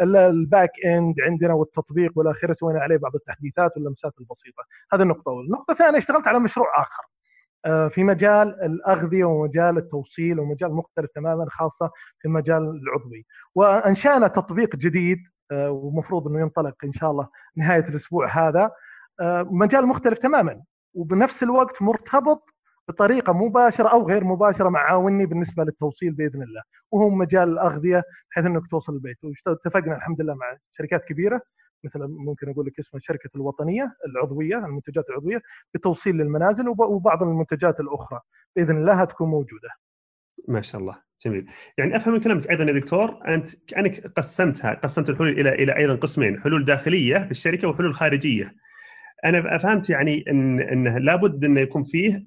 ال 0.01 0.15
back 0.15 0.71
end 0.85 1.15
عندنا 1.21 1.53
والتطبيق 1.53 2.12
والى 2.15 2.31
اخره 2.31 2.53
سوينا 2.53 2.79
عليه 2.79 2.97
بعض 2.97 3.15
التحديثات 3.15 3.71
واللمسات 3.77 4.13
البسيطة. 4.19 4.63
هذه 4.93 5.01
النقطة 5.01 5.29
الاولى 5.29 5.45
النقطة 5.45 5.71
الثانية 5.71 5.97
اشتغلت 5.97 6.27
على 6.27 6.39
مشروع 6.39 6.67
آخر. 6.81 7.03
آه، 7.65 7.88
في 7.88 8.03
مجال 8.03 8.63
الأغذية 8.63 9.23
ومجال 9.25 9.77
التوصيل 9.77 10.39
ومجال 10.39 10.73
مختلف 10.73 11.10
تماما 11.15 11.45
خاصة 11.49 11.89
في 12.19 12.27
المجال 12.27 12.81
العضوي. 12.84 13.25
وأنشأنا 13.55 14.27
تطبيق 14.27 14.75
جديد 14.75 15.17
ومفروض 15.53 16.27
إنه 16.27 16.39
ينطلق 16.39 16.75
إن 16.84 16.93
شاء 16.93 17.12
الله 17.12 17.27
نهاية 17.55 17.84
الأسبوع 17.89 18.27
هذا. 18.27 18.71
آه، 19.19 19.43
مجال 19.43 19.88
مختلف 19.88 20.19
تماما 20.19 20.62
وبنفس 20.93 21.43
الوقت 21.43 21.81
مرتبط 21.81 22.53
بطريقة 22.88 23.34
مباشرة 23.34 23.89
أو 23.89 24.08
غير 24.08 24.23
مباشرة 24.23 24.69
مع 24.69 24.79
عاوني 24.79 25.25
بالنسبة 25.25 25.63
للتوصيل 25.63 26.13
بإذن 26.13 26.43
الله. 26.43 26.62
وهو 26.91 27.10
مجال 27.10 27.49
الأغذية 27.49 28.03
بحيث 28.31 28.45
إنك 28.45 28.67
توصل 28.67 28.93
البيت. 28.93 29.17
واتفقنا 29.47 29.95
الحمد 29.95 30.21
لله 30.21 30.34
مع 30.34 30.58
شركات 30.71 31.05
كبيرة 31.05 31.41
مثل 31.84 31.99
ممكن 32.08 32.49
أقول 32.49 32.65
لك 32.65 32.79
اسمها 32.79 33.01
شركة 33.01 33.29
الوطنية 33.36 33.95
العضوية 34.08 34.58
المنتجات 34.58 35.10
العضوية 35.10 35.41
بتوصيل 35.73 36.15
للمنازل 36.15 36.69
وبعض 36.69 37.23
المنتجات 37.23 37.79
الأخرى. 37.79 38.19
بإذن 38.55 38.77
الله 38.77 39.05
تكون 39.05 39.29
موجودة. 39.29 39.69
ما 40.47 40.62
شاء 40.62 40.81
الله. 40.81 41.04
جميل. 41.25 41.45
يعني 41.78 41.95
أفهم 41.95 42.13
من 42.13 42.19
كلامك 42.19 42.49
أيضا 42.49 42.63
يا 42.63 42.71
دكتور 42.71 43.19
أنت 43.28 43.49
كأنك 43.67 44.08
قسمتها 44.08 44.73
قسمت 44.73 45.10
الحلول 45.10 45.30
إلى 45.30 45.49
إلى 45.49 45.78
أيضا 45.78 45.95
قسمين 45.95 46.41
حلول 46.41 46.65
داخلية 46.65 47.17
في 47.17 47.32
الشركة 47.32 47.67
وحلول 47.67 47.93
خارجية. 47.93 48.56
أنا 49.25 49.58
فهمت 49.58 49.89
يعني 49.89 50.23
إن 50.30 50.60
انه 50.60 50.97
لابد 50.97 51.45
انه 51.45 51.62
يكون 51.62 51.84
فيه 51.84 52.25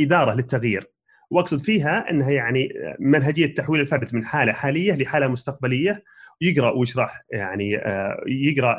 إدارة 0.00 0.34
للتغيير 0.34 0.90
وأقصد 1.30 1.58
فيها 1.58 2.10
إنها 2.10 2.30
يعني 2.30 2.68
منهجية 3.00 3.54
تحويل 3.54 3.80
الفرد 3.80 4.14
من 4.14 4.24
حالة 4.24 4.52
حالية 4.52 4.92
لحالة 4.92 5.26
مستقبلية 5.26 6.04
يقرأ 6.40 6.70
ويشرح 6.70 7.24
يعني 7.32 7.78
آه، 7.78 8.22
يقرأ 8.26 8.76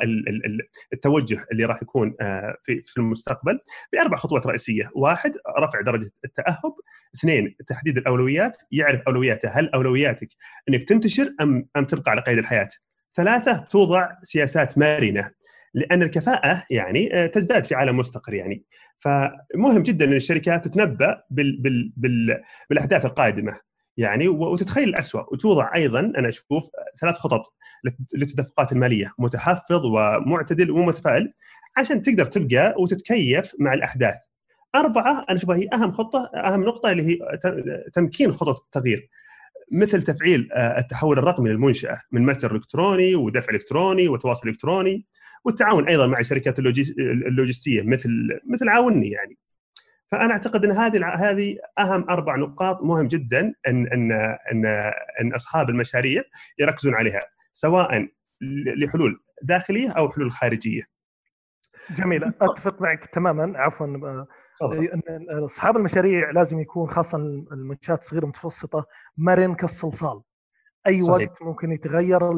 التوجه 0.92 1.44
اللي 1.52 1.64
راح 1.64 1.82
يكون 1.82 2.14
آه، 2.20 2.56
في 2.62 2.96
المستقبل 2.98 3.60
بأربع 3.92 4.16
خطوات 4.16 4.46
رئيسية، 4.46 4.90
واحد 4.94 5.32
رفع 5.58 5.80
درجة 5.80 6.10
التأهب، 6.24 6.74
اثنين 7.14 7.56
تحديد 7.66 7.98
الأولويات، 7.98 8.56
يعرف 8.72 9.00
أولوياته، 9.06 9.48
هل 9.48 9.68
أولوياتك 9.68 10.28
إنك 10.68 10.82
تنتشر 10.82 11.34
أم 11.40 11.68
أم 11.76 11.84
تبقى 11.84 12.10
على 12.10 12.20
قيد 12.20 12.38
الحياة؟ 12.38 12.68
ثلاثة 13.14 13.56
توضع 13.56 14.08
سياسات 14.22 14.78
مرنة. 14.78 15.30
لأن 15.74 16.02
الكفاءة 16.02 16.64
يعني 16.70 17.14
آه، 17.14 17.26
تزداد 17.26 17.66
في 17.66 17.74
عالم 17.74 17.96
مستقر 17.96 18.34
يعني. 18.34 18.64
فمهم 18.98 19.82
جدا 19.82 20.04
إن 20.04 20.12
الشركات 20.12 20.64
تتنبأ 20.64 21.22
بال 21.30 21.62
بال 21.62 21.92
بال 21.96 22.42
بالاحداث 22.70 23.04
القادمة. 23.04 23.69
يعني 24.00 24.28
وتتخيل 24.28 24.88
الأسوأ. 24.88 25.22
وتوضع 25.32 25.74
أيضا 25.74 26.00
أنا 26.00 26.28
أشوف 26.28 26.70
ثلاث 27.00 27.14
خطط 27.14 27.54
للتدفقات 28.14 28.72
المالية. 28.72 29.12
متحفظ 29.18 29.86
ومعتدل 29.86 30.70
ومتفائل 30.70 31.32
عشان 31.76 32.02
تقدر 32.02 32.24
تبقى 32.26 32.74
وتتكيف 32.78 33.52
مع 33.58 33.74
الأحداث. 33.74 34.14
أربعة 34.74 35.24
أنا 35.28 35.38
أشوفها 35.38 35.56
هي 35.56 35.68
أهم 35.72 35.92
خطة 35.92 36.30
أهم 36.34 36.64
نقطة 36.64 36.92
اللي 36.92 37.02
هي 37.02 37.18
تمكين 37.92 38.32
خطط 38.32 38.62
التغيير. 38.64 39.08
مثل 39.72 40.02
تفعيل 40.02 40.48
آه، 40.52 40.78
التحول 40.78 41.18
الرقمي 41.18 41.50
للمنشأة 41.50 42.00
من 42.12 42.26
متجر 42.26 42.54
إلكتروني 42.54 43.14
ودفع 43.14 43.52
إلكتروني 43.52 44.08
وتواصل 44.08 44.48
إلكتروني. 44.48 45.06
والتعاون 45.44 45.88
أيضا 45.88 46.06
مع 46.06 46.20
الشركات 46.20 46.58
اللوجستية 46.58 47.82
مثل 47.82 48.10
مثل 48.46 48.68
عاوني 48.68 49.10
يعني. 49.10 49.38
فأنا 50.10 50.32
أعتقد 50.32 50.64
أن 50.64 50.72
هذه 50.72 51.06
هذه 51.06 51.56
أهم 51.78 52.10
أربع 52.10 52.36
نقاط 52.36 52.82
مهم 52.82 53.06
جدا 53.06 53.54
ان 53.68 53.86
ان 53.86 54.12
ان 54.52 54.66
أن 55.20 55.34
أصحاب 55.34 55.70
المشاريع 55.70 56.22
يركزون 56.58 56.94
عليها 56.94 57.20
سواء 57.52 58.08
لحلول 58.76 59.22
داخلية 59.42 59.90
أو 59.90 60.08
حلول 60.08 60.30
خارجية. 60.30 60.82
جميل 61.90 62.24
أتفق 62.24 62.82
معك 62.82 63.06
تماما 63.06 63.58
عفوا 63.58 63.86
ان 63.86 65.44
أصحاب 65.44 65.76
المشاريع 65.76 66.30
لازم 66.30 66.60
يكون 66.60 66.90
خاصه 66.90 67.18
المنشآت 67.52 67.98
الصغيرة 67.98 68.24
المتوسطة 68.24 68.86
مرن 69.18 69.54
كالصلصال 69.54 70.22
أي 70.86 71.02
صحيح. 71.02 71.28
وقت 71.30 71.42
ممكن 71.42 71.72
يتغير 71.72 72.32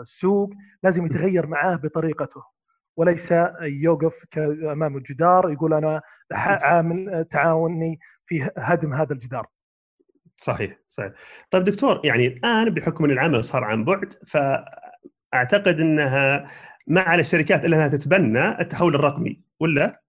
السوق 0.00 0.50
لازم 0.82 1.06
يتغير 1.06 1.46
معاه 1.46 1.76
بطريقته 1.76 2.42
وليس 2.96 3.34
يوقف 3.62 4.24
أمام 4.72 4.96
الجدار 4.96 5.50
يقول 5.50 5.74
أنا 5.74 6.00
عامل 6.32 7.24
تعاوني 7.30 7.98
في 8.26 8.50
هدم 8.58 8.92
هذا 8.92 9.12
الجدار. 9.12 9.46
صحيح 10.36 10.78
صحيح. 10.88 11.12
طيب 11.50 11.64
دكتور 11.64 12.00
يعني 12.04 12.26
الآن 12.26 12.70
بحكم 12.70 13.04
أن 13.04 13.10
العمل 13.10 13.44
صار 13.44 13.64
عن 13.64 13.84
بعد 13.84 14.12
فأعتقد 14.26 15.80
أنها 15.80 16.50
ما 16.86 17.00
على 17.00 17.20
الشركات 17.20 17.64
إلا 17.64 17.76
أنها 17.76 17.88
تتبنى 17.88 18.60
التحول 18.60 18.94
الرقمي 18.94 19.40
ولا؟ 19.60 20.02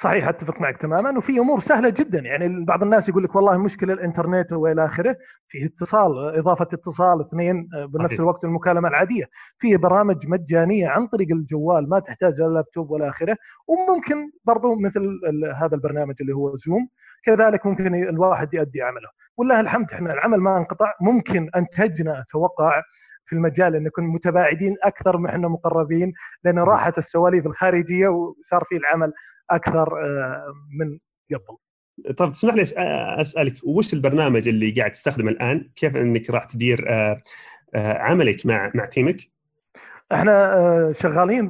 صحيح 0.00 0.28
أتفق 0.28 0.60
معك 0.60 0.76
تماما 0.76 1.18
وفي 1.18 1.38
أمور 1.38 1.60
سهلة 1.60 1.88
جدا. 1.88 2.18
يعني 2.18 2.64
بعض 2.64 2.82
الناس 2.82 3.08
يقول 3.08 3.24
لك 3.24 3.34
والله 3.34 3.56
مشكلة 3.58 3.92
الإنترنت 3.92 4.52
وإلى 4.52 4.84
آخره. 4.84 5.16
في 5.48 5.64
اتصال 5.64 6.38
إضافة 6.38 6.68
اتصال 6.72 7.20
اثنين 7.20 7.68
آه، 7.74 7.84
بنفس 7.84 8.06
صحيح. 8.06 8.20
الوقت 8.20 8.44
المكالمة 8.44 8.88
العادية. 8.88 9.24
في 9.58 9.76
برامج 9.76 10.26
مجانية 10.26 10.88
عن 10.88 11.06
طريق 11.06 11.28
الجوال 11.30 11.88
ما 11.88 11.98
تحتاج 11.98 12.40
لا 12.40 12.46
لابتوب 12.46 12.90
ولا 12.90 13.08
آخره. 13.08 13.36
وممكن 13.68 14.30
برضو 14.44 14.74
مثل 14.74 15.20
هذا 15.62 15.74
البرنامج 15.74 16.14
اللي 16.20 16.32
هو 16.32 16.56
زوم 16.56 16.88
كذلك 17.24 17.66
ممكن 17.66 17.94
الواحد 17.94 18.54
يؤدي 18.54 18.82
عمله. 18.82 19.08
والله 19.36 19.60
الحمد 19.60 19.92
إحنا 19.92 20.12
العمل 20.12 20.38
ما 20.38 20.56
انقطع. 20.56 20.92
ممكن 21.00 21.50
انتجنا 21.56 22.20
أتوقع 22.20 22.82
في 23.26 23.36
المجال 23.36 23.74
أن 23.76 23.82
نكون 23.82 24.04
متباعدين 24.04 24.74
أكثر 24.84 25.16
ما 25.18 25.30
إحنا 25.30 25.48
مقربين 25.48 26.12
لأن 26.44 26.58
راحت 26.58 26.98
السواليف 26.98 27.46
الخارجية 27.46 28.08
وصار 28.08 28.64
في 28.68 28.76
العمل 28.76 29.12
أكثر 29.50 30.00
آه، 30.02 30.54
من 30.78 30.98
قبل. 31.32 31.58
طيب 32.16 32.32
تسمح 32.32 32.54
لي 32.54 32.62
أسألك 33.20 33.54
وش 33.64 33.94
البرنامج 33.94 34.48
اللي 34.48 34.70
قاعد 34.70 34.92
تستخدمه 34.92 35.30
الآن؟ 35.30 35.70
كيف 35.76 35.96
إنك 35.96 36.30
راح 36.30 36.44
تدير 36.44 36.86
آه، 36.88 37.22
آه، 37.74 37.98
عملك 37.98 38.46
مع 38.46 38.72
مع 38.74 38.84
team 38.84 39.05
ك؟ 39.05 39.16
إحنا 40.12 40.92
شغالين 40.92 41.48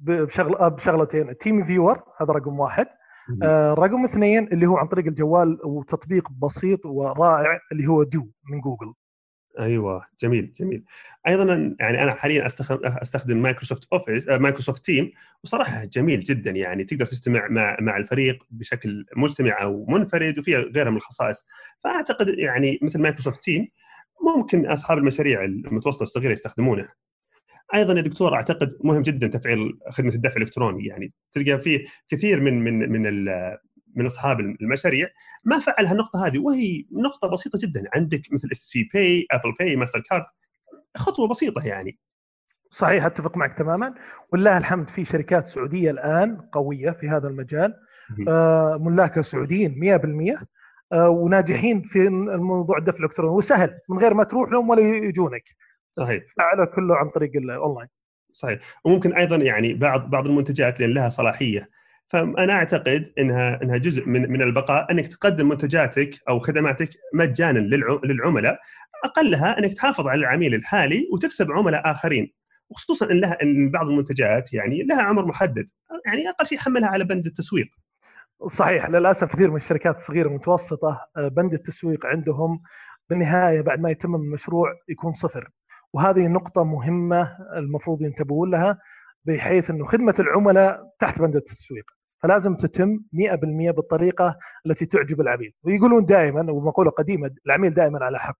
بشغل 0.00 0.70
بشغلتين 0.70 1.38
TeamViewer 1.38 2.02
هذا 2.20 2.32
رقم 2.32 2.60
واحد 2.60 2.86
رقم 3.78 4.04
اثنين 4.04 4.48
اللي 4.52 4.66
هو 4.66 4.76
عن 4.76 4.86
طريق 4.86 5.06
الجوال 5.06 5.58
وتطبيق 5.64 6.28
بسيط 6.42 6.86
ورائع 6.86 7.58
اللي 7.72 7.86
هو 7.86 8.02
دو 8.02 8.28
من 8.50 8.60
جوجل 8.60 8.94
أيوه 9.58 10.04
جميل 10.22 10.52
جميل. 10.52 10.84
أيضا 11.28 11.74
يعني 11.80 12.02
أنا 12.02 12.14
حاليا 12.14 12.46
أستخدم 12.82 13.42
مايكروسوفت 13.42 13.88
أوفيس 13.92 14.28
مايكروسوفت 14.28 14.84
Team 14.84 15.10
وصراحة 15.44 15.84
جميل 15.84 16.20
جدا 16.20 16.50
يعني 16.50 16.84
تقدر 16.84 17.06
تجتمع 17.06 17.48
مع 17.48 17.76
مع 17.80 17.96
الفريق 17.96 18.44
بشكل 18.50 19.06
مجتمع 19.16 19.62
أو 19.62 19.86
منفرد 19.88 20.38
وفيها 20.38 20.58
غيرها 20.58 20.90
من 20.90 20.96
الخصائص. 20.96 21.46
فأعتقد 21.84 22.28
يعني 22.28 22.78
مثل 22.82 23.00
مايكروسوفت 23.00 23.44
Team 23.44 23.68
ممكن 24.36 24.66
أصحاب 24.66 24.98
المشاريع 24.98 25.44
المتوسطة 25.44 26.02
والصغيرة 26.02 26.32
يستخدمونه. 26.32 26.88
أيضا 27.74 27.94
يا 27.94 28.00
دكتور 28.00 28.34
أعتقد 28.34 28.76
مهم 28.84 29.02
جدا 29.02 29.26
تفعيل 29.26 29.78
خدمة 29.90 30.14
الدفع 30.14 30.36
الإلكتروني 30.36 30.86
يعني 30.86 31.12
تلقى 31.32 31.60
فيه 31.62 31.84
كثير 32.08 32.40
من 32.40 32.64
من 32.64 32.92
من 32.92 33.06
من 33.94 34.06
أصحاب 34.06 34.40
المشاريع 34.40 35.08
ما 35.44 35.58
فعل 35.58 35.86
هالنقطة 35.86 36.26
هذه 36.26 36.38
وهي 36.38 36.84
نقطة 36.92 37.28
بسيطة 37.28 37.58
جدا. 37.62 37.84
عندك 37.94 38.22
مثل 38.32 38.48
STC 38.52 38.88
Pay 38.94 39.26
Apple 39.30 39.52
Pay 39.58 39.76
ماستر 39.76 40.00
كارد 40.00 40.24
خطوة 40.96 41.28
بسيطة 41.28 41.66
يعني. 41.66 41.98
صحيح 42.70 43.04
أتفق 43.06 43.36
معك 43.36 43.58
تماما. 43.58 43.94
ولله 44.32 44.58
الحمد 44.58 44.90
في 44.90 45.04
شركات 45.04 45.46
سعودية 45.48 45.90
الآن 45.90 46.36
قوية 46.36 46.90
في 46.90 47.08
هذا 47.08 47.28
المجال. 47.28 47.74
آه 48.28 48.78
ملاكها 48.80 49.22
سعوديين 49.22 49.74
100% 49.74 50.44
آه 50.92 51.08
وناجحين 51.08 51.82
في 51.82 52.06
الموضوع 52.08 52.78
الدفع 52.78 52.98
الإلكتروني. 52.98 53.32
وسهل 53.32 53.74
من 53.88 53.98
غير 53.98 54.14
ما 54.14 54.24
تروح 54.24 54.50
لهم 54.52 54.68
ولا 54.70 54.82
يجونك. 54.82 55.44
صحيح. 55.92 56.22
فعله 56.36 56.64
كله 56.64 56.96
عن 56.96 57.08
طريق 57.08 57.30
الاونلاين 57.36 57.88
صحيح. 58.32 58.60
وممكن 58.84 59.12
أيضا 59.12 59.36
يعني 59.36 59.74
بعض 59.74 60.10
بعض 60.10 60.26
المنتجات 60.26 60.80
لأن 60.80 60.90
لها 60.90 61.08
صلاحية 61.08 61.79
فأنا 62.10 62.52
أعتقد 62.52 63.12
إنها 63.18 63.62
إنها 63.62 63.76
جزء 63.76 64.08
من 64.08 64.32
من 64.32 64.42
البقاء. 64.42 64.92
أنك 64.92 65.06
تقدم 65.06 65.48
منتجاتك 65.48 66.10
أو 66.28 66.38
خدماتك 66.40 66.90
مجانا 67.14 67.58
للعملاء 68.04 68.58
أقلها 69.04 69.58
أنك 69.58 69.72
تحافظ 69.72 70.06
على 70.06 70.20
العميل 70.20 70.54
الحالي 70.54 71.08
وتكسب 71.12 71.52
عملاء 71.52 71.90
آخرين. 71.90 72.32
وخصوصا 72.70 73.10
إن 73.10 73.20
لها 73.20 73.42
إن 73.42 73.70
بعض 73.70 73.86
المنتجات 73.88 74.52
يعني 74.52 74.82
لها 74.82 75.02
عمر 75.02 75.26
محدد. 75.26 75.66
يعني 76.06 76.28
أقل 76.28 76.46
شيء 76.46 76.58
حملها 76.58 76.88
على 76.88 77.04
بند 77.04 77.26
التسويق. 77.26 77.68
صحيح 78.46 78.90
للأسف 78.90 79.32
كثير 79.32 79.50
من 79.50 79.56
الشركات 79.56 79.96
الصغيرة 79.96 80.28
المتوسطة 80.28 81.06
آه، 81.16 81.28
بند 81.28 81.52
التسويق 81.52 82.06
عندهم 82.06 82.58
بالنهاية 83.10 83.60
بعد 83.60 83.80
ما 83.80 83.90
يتم 83.90 84.14
المشروع 84.14 84.74
يكون 84.88 85.14
صفر. 85.14 85.50
وهذه 85.92 86.26
نقطة 86.28 86.64
مهمة 86.64 87.36
المفروض 87.56 88.02
ينتبهون 88.02 88.50
لها 88.50 88.78
بحيث 89.24 89.70
إنه 89.70 89.86
خدمة 89.86 90.14
العملاء 90.18 90.82
تحت 91.00 91.18
بند 91.20 91.36
التسويق. 91.36 91.99
فلازم 92.22 92.56
تتم 92.56 93.00
100% 93.12 93.70
بالطريقة 93.70 94.38
التي 94.66 94.86
تعجب 94.86 95.20
العميل. 95.20 95.54
ويقولون 95.62 96.04
دائما 96.04 96.52
ومقولة 96.52 96.90
قديمة 96.90 97.30
العميل 97.46 97.74
دائما 97.74 98.04
على 98.04 98.18
حق. 98.18 98.38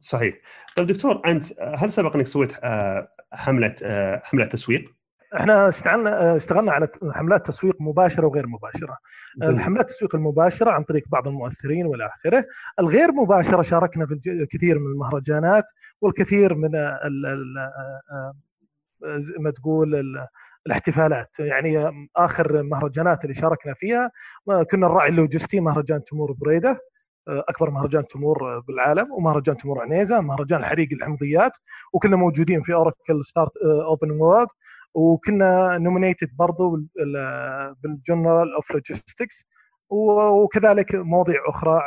صحيح. 0.00 0.34
طيب 0.76 0.86
دكتور 0.86 1.22
أنت 1.26 1.44
هل 1.76 1.92
سبق 1.92 2.16
أنك 2.16 2.26
سويت 2.26 2.52
آه، 2.62 3.08
حملة 3.32 3.74
آه، 3.82 4.22
حملة 4.24 4.44
تسويق؟ 4.44 4.94
إحنا 5.36 5.68
اشتغلنا 5.68 6.32
آه، 6.32 6.36
اشتغلنا 6.36 6.72
على 6.72 6.88
حملات 7.10 7.46
تسويق 7.46 7.76
مباشرة 7.80 8.26
وغير 8.26 8.46
مباشرة. 8.46 8.96
الحملات 9.42 9.90
التسويق 9.90 10.14
المباشرة 10.14 10.70
عن 10.70 10.82
طريق 10.82 11.08
بعض 11.08 11.28
المؤثرين 11.28 11.86
والى 11.86 12.06
آخره، 12.06 12.44
الغير 12.80 13.12
مباشرة 13.12 13.62
شاركنا 13.62 14.06
في 14.06 14.20
الكثير 14.26 14.78
من 14.78 14.86
المهرجانات 14.86 15.64
والكثير 16.00 16.54
من 16.54 16.70
ما 19.38 19.50
تقول 19.50 20.14
الاحتفالات. 20.66 21.30
يعني 21.38 21.90
آخر 22.16 22.62
مهرجانات 22.62 23.24
اللي 23.24 23.34
شاركنا 23.34 23.74
فيها 23.74 24.10
كنا 24.70 24.86
الراعي 24.86 25.08
اللوجستي 25.08 25.60
مهرجان 25.60 26.04
تمور 26.04 26.32
بريدة 26.32 26.80
أكبر 27.28 27.70
مهرجان 27.70 28.06
تمور 28.06 28.58
بالعالم 28.58 29.12
ومهرجان 29.12 29.56
تمور 29.56 29.80
عنيزة 29.80 30.20
مهرجان 30.20 30.64
حريق 30.64 30.88
الحمضيات 30.92 31.52
وكنا 31.92 32.16
موجودين 32.16 32.62
في 32.62 32.74
اوراكل 32.74 33.24
start 33.24 33.50
Open 33.88 34.10
World 34.10 34.48
وكنا 34.94 35.78
nominated 35.78 36.28
برضو 36.36 36.78
بال 37.82 37.98
general 37.98 38.54
of 38.54 38.70
logistics 38.70 39.44
وكذلك 39.90 40.94
مواضيع 40.94 41.36
أخرى 41.48 41.80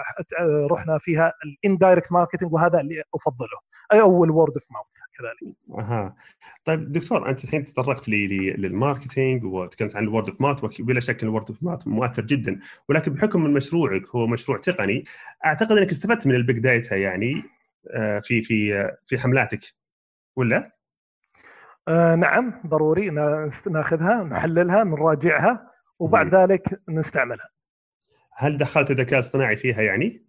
رحنا 0.71 0.97
فيها 0.97 1.33
ال 1.45 1.52
indirect 1.52 2.11
marketing 2.11 2.53
وهذا 2.53 2.79
اللي 2.79 3.03
أفضله. 3.15 3.57
أي 3.93 4.01
أول 4.01 4.31
word 4.31 4.53
of 4.53 4.63
mouth 4.71 5.02
كذلك. 5.17 5.55
أها 5.79 6.15
طيب 6.65 6.91
دكتور 6.91 7.29
أنت 7.29 7.43
الحين 7.43 7.63
تطرقت 7.63 8.09
لي 8.09 8.27
لل 8.53 8.69
marketing 8.69 9.43
وتكلمت 9.43 9.95
عن 9.95 10.03
ال 10.03 10.08
word 10.08 10.27
of 10.27 10.41
mouth 10.41 10.63
وبلا 10.63 10.99
شك 10.99 11.23
ال 11.23 11.28
word 11.28 11.49
of 11.49 11.63
mouth 11.63 11.87
مؤثر 11.87 12.21
جدا 12.21 12.59
ولكن 12.89 13.13
بحكم 13.13 13.43
من 13.43 13.53
مشروعك 13.53 14.07
هو 14.07 14.27
مشروع 14.27 14.57
تقني 14.57 15.03
أعتقد 15.45 15.77
إنك 15.77 15.91
استفدت 15.91 16.27
من 16.27 16.35
ال 16.35 16.41
big 16.41 16.59
data 16.59 16.95
يعني 16.95 17.43
آه، 17.91 18.19
في 18.19 18.41
في 18.41 18.91
في 19.05 19.17
حملاتك 19.17 19.73
ولا؟ 20.35 20.71
آه 21.87 22.15
نعم 22.15 22.61
ضروري 22.67 23.09
ناخذها 23.69 24.23
نحللها 24.23 24.83
نراجعها 24.83 25.71
وبعد 25.99 26.35
ذلك 26.35 26.81
نستعملها. 26.89 27.49
هل 28.35 28.57
دخلت 28.57 28.91
الذكاء 28.91 29.13
الاصطناعي 29.13 29.57
فيها 29.57 29.81
يعني؟ 29.81 30.25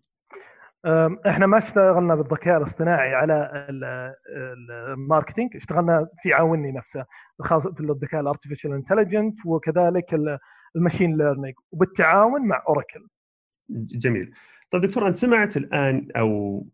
إحنا 1.26 1.46
ما 1.46 1.58
اشتغلنا 1.58 2.14
بالذكاء 2.14 2.58
الاصطناعي 2.58 3.14
على 3.14 3.66
ال 3.68 3.87
marketing 3.87 5.56
اشتغلنا 5.56 6.08
في 6.22 6.32
عاوني 6.32 6.72
نفسه 6.72 7.04
خاصه 7.40 7.72
في 7.74 7.80
الذكاء 7.80 8.20
ال 8.20 8.25
artificial 8.25 8.72
intelligent 8.72 9.46
وكذلك 9.46 10.38
ال 10.76 10.81
machine 10.81 11.16
learning 11.16 11.54
وبالتعاون 11.72 12.46
مع 12.46 12.62
اوراكل 12.68 13.06
جميل. 13.70 14.34
طيب 14.70 14.82
دكتور 14.82 15.08
أنت 15.08 15.16
سمعت 15.16 15.56
الآن 15.56 16.08
أو 16.16 16.64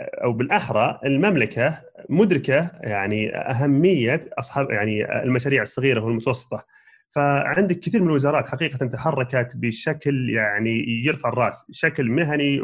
أو 0.00 0.32
بالأحرى 0.32 1.00
المملكة 1.04 1.80
مدركة 2.08 2.70
يعني 2.80 3.36
أهمية 3.36 4.30
أصحاب 4.38 4.70
يعني 4.70 5.22
المشاريع 5.22 5.62
الصغيرة 5.62 6.04
والمتوسطة. 6.04 6.64
فعندك 7.10 7.80
كثير 7.80 8.02
من 8.02 8.08
الوزارات 8.08 8.46
حقيقة 8.46 8.86
تحركت 8.86 9.56
بشكل 9.56 10.30
يعني 10.30 10.84
يرفع 11.04 11.28
الرأس، 11.28 11.64
شكل 11.70 12.10
مهني 12.10 12.60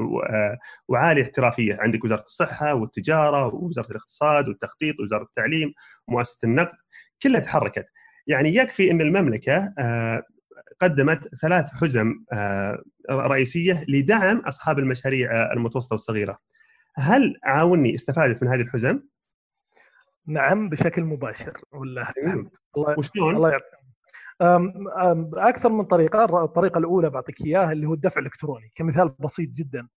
وعالي 0.88 1.22
احترافية، 1.22 1.76
عندك 1.80 2.04
وزارة 2.04 2.22
الصحة 2.22 2.74
والتجارة 2.74 3.54
ووزارة 3.54 3.90
الاقتصاد 3.90 4.48
والتخطيط 4.48 5.00
ووزارة 5.00 5.22
التعليم 5.22 5.72
ومؤسسة 6.08 6.48
النقد 6.48 6.76
كلها 7.22 7.40
تحركت. 7.40 7.86
يعني 8.26 8.56
يكفي 8.56 8.90
إن 8.90 9.00
المملكة 9.00 9.72
آه، 9.78 10.22
قدمت 10.80 11.34
ثلاث 11.34 11.70
حزم 11.70 12.24
آه، 12.32 12.82
رئيسية 13.10 13.84
لدعم 13.88 14.38
أصحاب 14.38 14.78
المشاريع 14.78 15.32
آه، 15.32 15.52
المتوسطة 15.52 15.94
والصغيرة. 15.94 16.38
هل 16.96 17.36
عاوني 17.44 17.94
استفادت 17.94 18.42
من 18.42 18.48
هذه 18.48 18.60
الحزم؟ 18.60 19.00
نعم 20.26 20.68
بشكل 20.68 21.02
مباشر 21.02 21.60
والله 21.72 22.02
الحمد 22.02 22.56
الله 22.76 22.98
وشلون؟ 22.98 23.36
الله 23.36 23.50
يعطيك 23.50 23.85
أكثر 24.40 25.72
من 25.72 25.84
طريقة 25.84 26.44
الطريقة 26.44 26.78
الأولى 26.78 27.10
بعطيك 27.10 27.40
إياها 27.46 27.72
اللي 27.72 27.86
هو 27.86 27.94
الدفع 27.94 28.20
الإلكتروني 28.20 28.72
كمثال 28.74 29.08
بسيط 29.08 29.48
جدا 29.50 29.88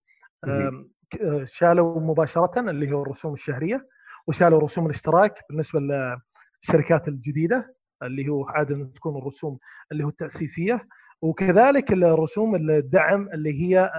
شالوا 1.44 2.00
مباشرة 2.00 2.60
اللي 2.60 2.92
هو 2.92 3.02
الرسوم 3.02 3.34
الشهرية 3.34 3.88
وشالوا 4.26 4.60
رسوم 4.60 4.86
الاشتراك 4.86 5.34
بالنسبة 5.50 5.80
للشركات 5.80 7.08
الجديدة 7.08 7.74
اللي 8.02 8.28
هو 8.28 8.44
عادة 8.44 8.90
تكون 8.94 9.18
الرسوم 9.18 9.58
اللي 9.92 10.04
هو 10.04 10.08
التأسيسية 10.08 10.88
وكذلك 11.22 11.92
الرسوم 11.92 12.54
الدعم 12.54 13.28
اللي 13.34 13.62
هي 13.62 13.90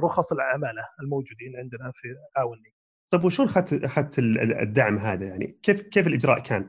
رخص 0.00 0.32
العمالة 0.32 0.82
الموجودين 1.02 1.56
عندنا 1.56 1.92
في 1.94 2.08
عاوني. 2.36 2.74
طيب 3.10 3.24
وشون 3.24 3.46
اخذت 3.46 3.84
اخذت 3.84 4.18
الدعم 4.62 4.98
هذا 4.98 5.26
يعني 5.26 5.58
كيف 5.62 5.82
كيف 5.82 6.06
الإجراء 6.06 6.38
كان؟ 6.38 6.68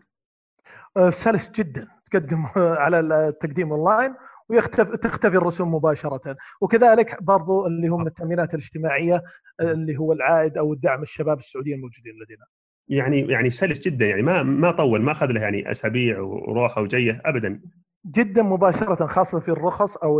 آه، 0.98 1.10
سلس 1.10 1.52
جدا 1.52 1.88
تقدم 2.14 2.46
على 2.84 3.00
التقديم 3.00 3.72
أونلاين 3.72 4.16
ويختفي 4.50 4.98
تختفي 4.98 5.38
الرسوم 5.38 5.76
مباشرة 5.76 6.36
وكذلك 6.62 7.24
برضو 7.24 7.68
اللي 7.68 7.90
هو 7.90 7.98
من 7.98 8.08
التأمينات 8.08 8.54
الاجتماعية 8.54 9.22
اللي 9.62 9.98
هو 9.98 10.14
العائد 10.14 10.58
أو 10.58 10.74
الدعم 10.74 11.02
الشباب 11.02 11.38
السعوديين 11.38 11.76
الموجودين 11.76 12.14
لدينا. 12.24 12.46
يعني 12.88 13.32
يعني 13.32 13.50
سلس 13.50 13.88
جدا 13.88 14.06
يعني 14.06 14.22
ما 14.22 14.44
ما 14.44 14.72
طول 14.72 15.02
ما 15.02 15.12
أخذ 15.12 15.28
له 15.28 15.42
يعني 15.42 15.72
أسابيع 15.72 16.20
وروحه 16.20 16.82
وجيه 16.82 17.22
ابدا 17.26 17.62
جدا 18.06 18.44
مباشرة 18.44 19.08
خاصة 19.08 19.40
في 19.40 19.50
الرخص 19.50 19.98
أو 19.98 20.20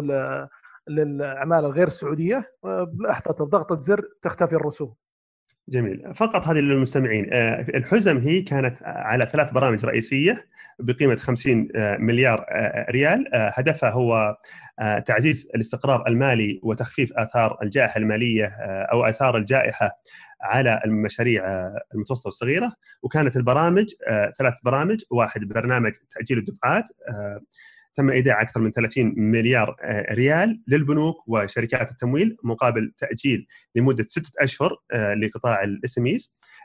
للأعمال 0.88 1.66
الغير 1.66 1.88
السعوديه 1.88 2.52
بلحظه 2.64 3.46
ضغطه 3.46 3.82
زر 3.82 4.02
تختفي 4.22 4.56
الرسوم. 4.56 4.96
جميل. 5.70 6.16
فقط 6.16 6.48
هذه 6.48 6.58
للمستمعين. 6.58 7.34
آه، 7.34 7.62
الحزم 7.62 8.18
هي 8.18 8.42
كانت 8.42 8.78
على 8.84 9.26
ثلاث 9.26 9.52
برامج 9.52 9.86
رئيسية 9.86 10.48
بقيمة 10.80 11.16
50 11.16 11.68
آه، 11.76 11.98
مليار 11.98 12.46
آه، 12.50 12.92
ريال. 12.92 13.30
هدفها 13.34 13.90
هو 13.90 14.38
تعزيز 15.06 15.50
الاستقرار 15.56 16.08
المالي 16.08 16.60
وتخفيف 16.64 17.14
آثار 17.14 17.58
الجائحة 17.64 17.98
المالية 17.98 18.46
أو 18.92 19.06
آثار 19.06 19.38
الجائحة 19.38 19.92
على 20.42 20.82
المشاريع 20.86 21.44
المتوسطة 21.94 22.28
والصغيرة. 22.28 22.74
وكانت 23.04 23.36
البرامج 23.36 23.86
ثلاث 24.38 24.62
برامج. 24.64 25.02
واحد 25.12 25.44
برنامج 25.44 25.92
تأجيل 26.10 26.38
الدفعات 26.38 26.90
تم 27.96 28.10
إيداع 28.10 28.42
أكثر 28.42 28.60
من 28.60 28.72
30 28.72 29.14
مليار 29.18 29.76
آه، 29.82 30.14
ريال 30.14 30.62
للبنوك 30.68 31.28
وشركات 31.28 31.92
التمويل 31.92 32.38
مقابل 32.44 32.94
تأجيل 32.98 33.48
لمدة 33.76 34.06
ستة 34.08 34.44
أشهر 34.44 34.78
آه، 34.92 35.14
لقطاع 35.14 35.64
ال 35.64 35.98
SME 35.98 36.16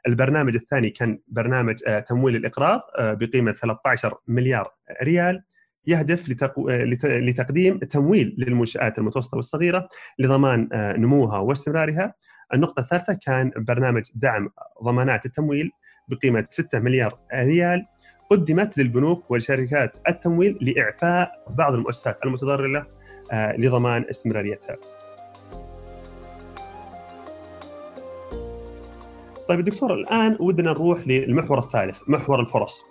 البرنامج 0.06 0.54
الثاني 0.54 0.90
كان 0.90 1.18
برنامج 1.28 1.82
آه، 1.86 2.00
تمويل 2.00 2.36
الإقراض 2.36 2.80
بقيمة 2.98 3.52
13 3.52 4.14
مليار 4.28 4.70
ريال 5.02 5.42
يهدف 5.86 6.28
لتقو... 6.28 6.68
لتقديم 7.04 7.78
تمويل 7.78 8.34
للمنشآت 8.38 8.98
المتوسطة 8.98 9.36
والصغيرة 9.36 9.88
لضمان 10.18 10.68
نموها 10.72 11.38
واستمرارها. 11.38 12.14
النقطة 12.54 12.80
الثالثة 12.80 13.18
كان 13.26 13.50
برنامج 13.56 14.02
دعم 14.14 14.48
ضمانات 14.84 15.26
التمويل 15.26 15.70
بقيمة 16.08 16.46
6 16.50 16.78
مليار 16.78 17.18
ريال 17.34 17.86
قدمت 18.30 18.78
للبنوك 18.78 19.30
وشركات 19.30 19.96
التمويل 20.08 20.58
لإعفاء 20.60 21.44
بعض 21.50 21.74
المؤسسات 21.74 22.18
المتضررة 22.24 22.86
آه، 23.32 23.56
لضمان 23.56 24.04
استمراريتها. 24.10 24.76
طيب 29.48 29.64
دكتور 29.64 29.94
الآن 29.94 30.36
ودنا 30.40 30.70
نروح 30.70 31.08
للمحور 31.08 31.58
الثالث 31.58 32.00
محور 32.08 32.40
الفرص. 32.40 32.84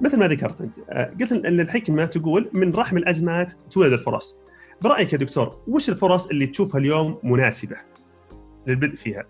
مثل 0.00 0.18
ما 0.18 0.28
ذكرت 0.28 0.60
أنت 0.60 0.74
آه، 0.90 1.12
قلت 1.20 1.32
إن 1.32 1.60
الحكمة 1.60 2.04
تقول 2.04 2.50
من 2.52 2.72
رحم 2.74 2.96
الأزمات 2.96 3.52
تولد 3.70 3.92
الفرص. 3.92 4.36
برأيك 4.82 5.12
يا 5.12 5.18
دكتور 5.18 5.62
وش 5.68 5.88
الفرص 5.88 6.26
اللي 6.26 6.46
تشوفها 6.46 6.80
اليوم 6.80 7.18
مناسبة 7.22 7.76
للبدء 8.66 8.96
فيها؟ 8.96 9.24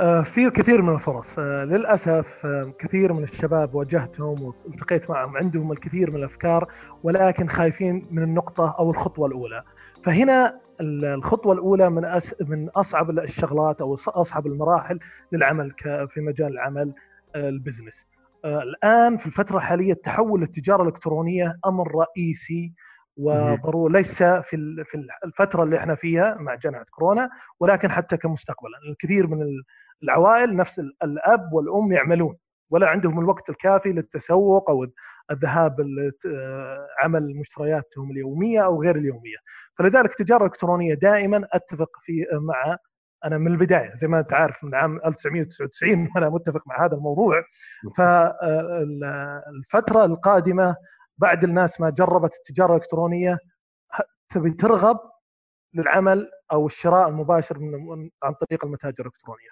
آه، 0.00 0.22
في 0.22 0.46
الكثير 0.46 0.82
من 0.82 0.94
الفرص. 0.94 1.38
آه، 1.38 1.64
للأسف 1.64 2.46
آه، 2.46 2.72
كثير 2.78 3.12
من 3.12 3.22
الشباب 3.22 3.74
واجهتهم 3.74 4.42
والتقيت 4.42 5.10
معهم 5.10 5.36
عندهم 5.36 5.72
الكثير 5.72 6.10
من 6.10 6.16
الأفكار 6.16 6.72
ولكن 7.02 7.48
خايفين 7.48 8.06
من 8.10 8.22
النقطة 8.22 8.76
أو 8.78 8.90
الخطوة 8.90 9.26
الأولى. 9.26 9.62
فهنا 10.04 10.60
الخطوة 10.80 11.52
الأولى 11.52 11.90
من 11.90 12.04
أس 12.04 12.34
من 12.40 12.68
أصعب 12.68 13.10
الشغلات 13.10 13.80
أو 13.80 13.94
أصعب 14.08 14.46
المراحل 14.46 14.98
للعمل 15.32 15.72
في 16.08 16.20
مجال 16.20 16.52
العمل 16.52 16.94
البزنس. 17.36 18.06
الآن 18.44 19.16
في 19.16 19.26
الفترة 19.26 19.56
الحالية 19.56 19.92
التحول 19.92 20.40
للتجاره 20.40 20.82
الإلكترونية 20.82 21.58
أمر 21.66 21.94
رئيسي 21.94 22.72
وضروري 23.16 23.92
ليس 23.92 24.22
في 24.22 24.84
في 24.84 25.06
الفترة 25.24 25.62
اللي 25.62 25.78
إحنا 25.78 25.94
فيها 25.94 26.36
مع 26.40 26.54
جائحة 26.54 26.84
كورونا 26.90 27.30
ولكن 27.60 27.90
حتى 27.90 28.16
كمستقبلا. 28.16 28.78
الكثير 28.90 29.26
من 29.26 29.42
العوائل 30.02 30.56
نفس 30.56 30.78
الأب 30.78 31.52
والأم 31.52 31.92
يعملون 31.92 32.36
ولا 32.70 32.88
عندهم 32.88 33.20
الوقت 33.20 33.50
الكافي 33.50 33.88
للتسوق 33.92 34.70
أو 34.70 34.86
الذهاب 35.30 35.76
عمل 37.02 37.36
مشترياتهم 37.36 38.10
اليومية 38.10 38.64
أو 38.64 38.82
غير 38.82 38.96
اليومية 38.96 39.36
فلذلك 39.78 40.10
التجارة 40.10 40.40
الإلكترونية 40.44 40.94
دائما 40.94 41.48
أتفق 41.52 41.90
في 42.02 42.26
مع 42.32 42.76
أنا 43.24 43.38
من 43.38 43.46
البداية 43.46 43.94
زي 43.94 44.08
ما 44.08 44.18
أنت 44.20 44.32
عارف 44.32 44.64
من 44.64 44.74
عام 44.74 44.96
1999 44.96 46.08
وأنا 46.14 46.28
متفق 46.28 46.62
مع 46.66 46.84
هذا 46.84 46.96
الموضوع 46.96 47.42
فالفتره 47.96 50.04
القادمة 50.04 50.76
بعد 51.18 51.44
الناس 51.44 51.80
ما 51.80 51.90
جربت 51.90 52.34
التجارة 52.34 52.76
الإلكترونية 52.76 53.38
تبي 54.34 54.50
ترغب 54.50 54.98
للعمل 55.74 56.30
أو 56.52 56.66
الشراء 56.66 57.08
المباشر 57.08 57.58
من 57.58 58.10
عن 58.22 58.32
طريق 58.34 58.64
المتاجر 58.64 59.00
الإلكترونية. 59.00 59.50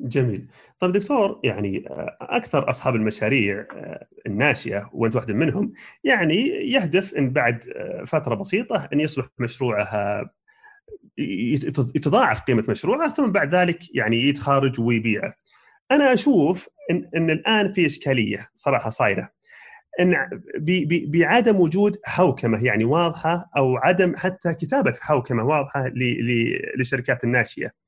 جميل. 0.00 0.46
طيب 0.80 0.92
دكتور 0.92 1.40
يعني 1.44 1.84
آه، 1.90 2.16
أكثر 2.20 2.70
أصحاب 2.70 2.94
المشاريع 2.94 3.66
آه، 3.74 4.06
الناشئة 4.26 4.90
وأنت 4.92 5.16
واحد 5.16 5.30
منهم 5.30 5.72
يعني 6.04 6.46
يهدف 6.48 7.14
إن 7.14 7.30
بعد 7.30 7.64
آه، 7.76 8.04
فترة 8.04 8.34
بسيطة 8.34 8.88
إن 8.92 9.00
يصبح 9.00 9.26
مشروعه 9.38 10.30
يتضاعف 11.18 12.42
قيمة 12.42 12.64
مشروعه 12.68 13.08
ثم 13.14 13.32
بعد 13.32 13.54
ذلك 13.54 13.94
يعني 13.94 14.28
يتخارج 14.28 14.80
ويبيعه. 14.80 15.34
أنا 15.90 16.12
أشوف 16.12 16.68
إن, 16.90 17.10
إن 17.16 17.30
الآن 17.30 17.72
في 17.72 17.86
إشكالية 17.86 18.50
صراحة 18.54 18.90
صايرة 18.90 19.30
إن 20.00 20.16
بعدم 21.06 21.56
وجود 21.56 21.96
حوكمة 22.04 22.64
يعني 22.64 22.84
واضحة 22.84 23.50
أو 23.56 23.76
عدم 23.76 24.16
حتى 24.16 24.54
كتابة 24.54 24.92
حوكمة 25.00 25.44
واضحة 25.44 25.86
للشركات 26.76 27.24
الناشئة. 27.24 27.79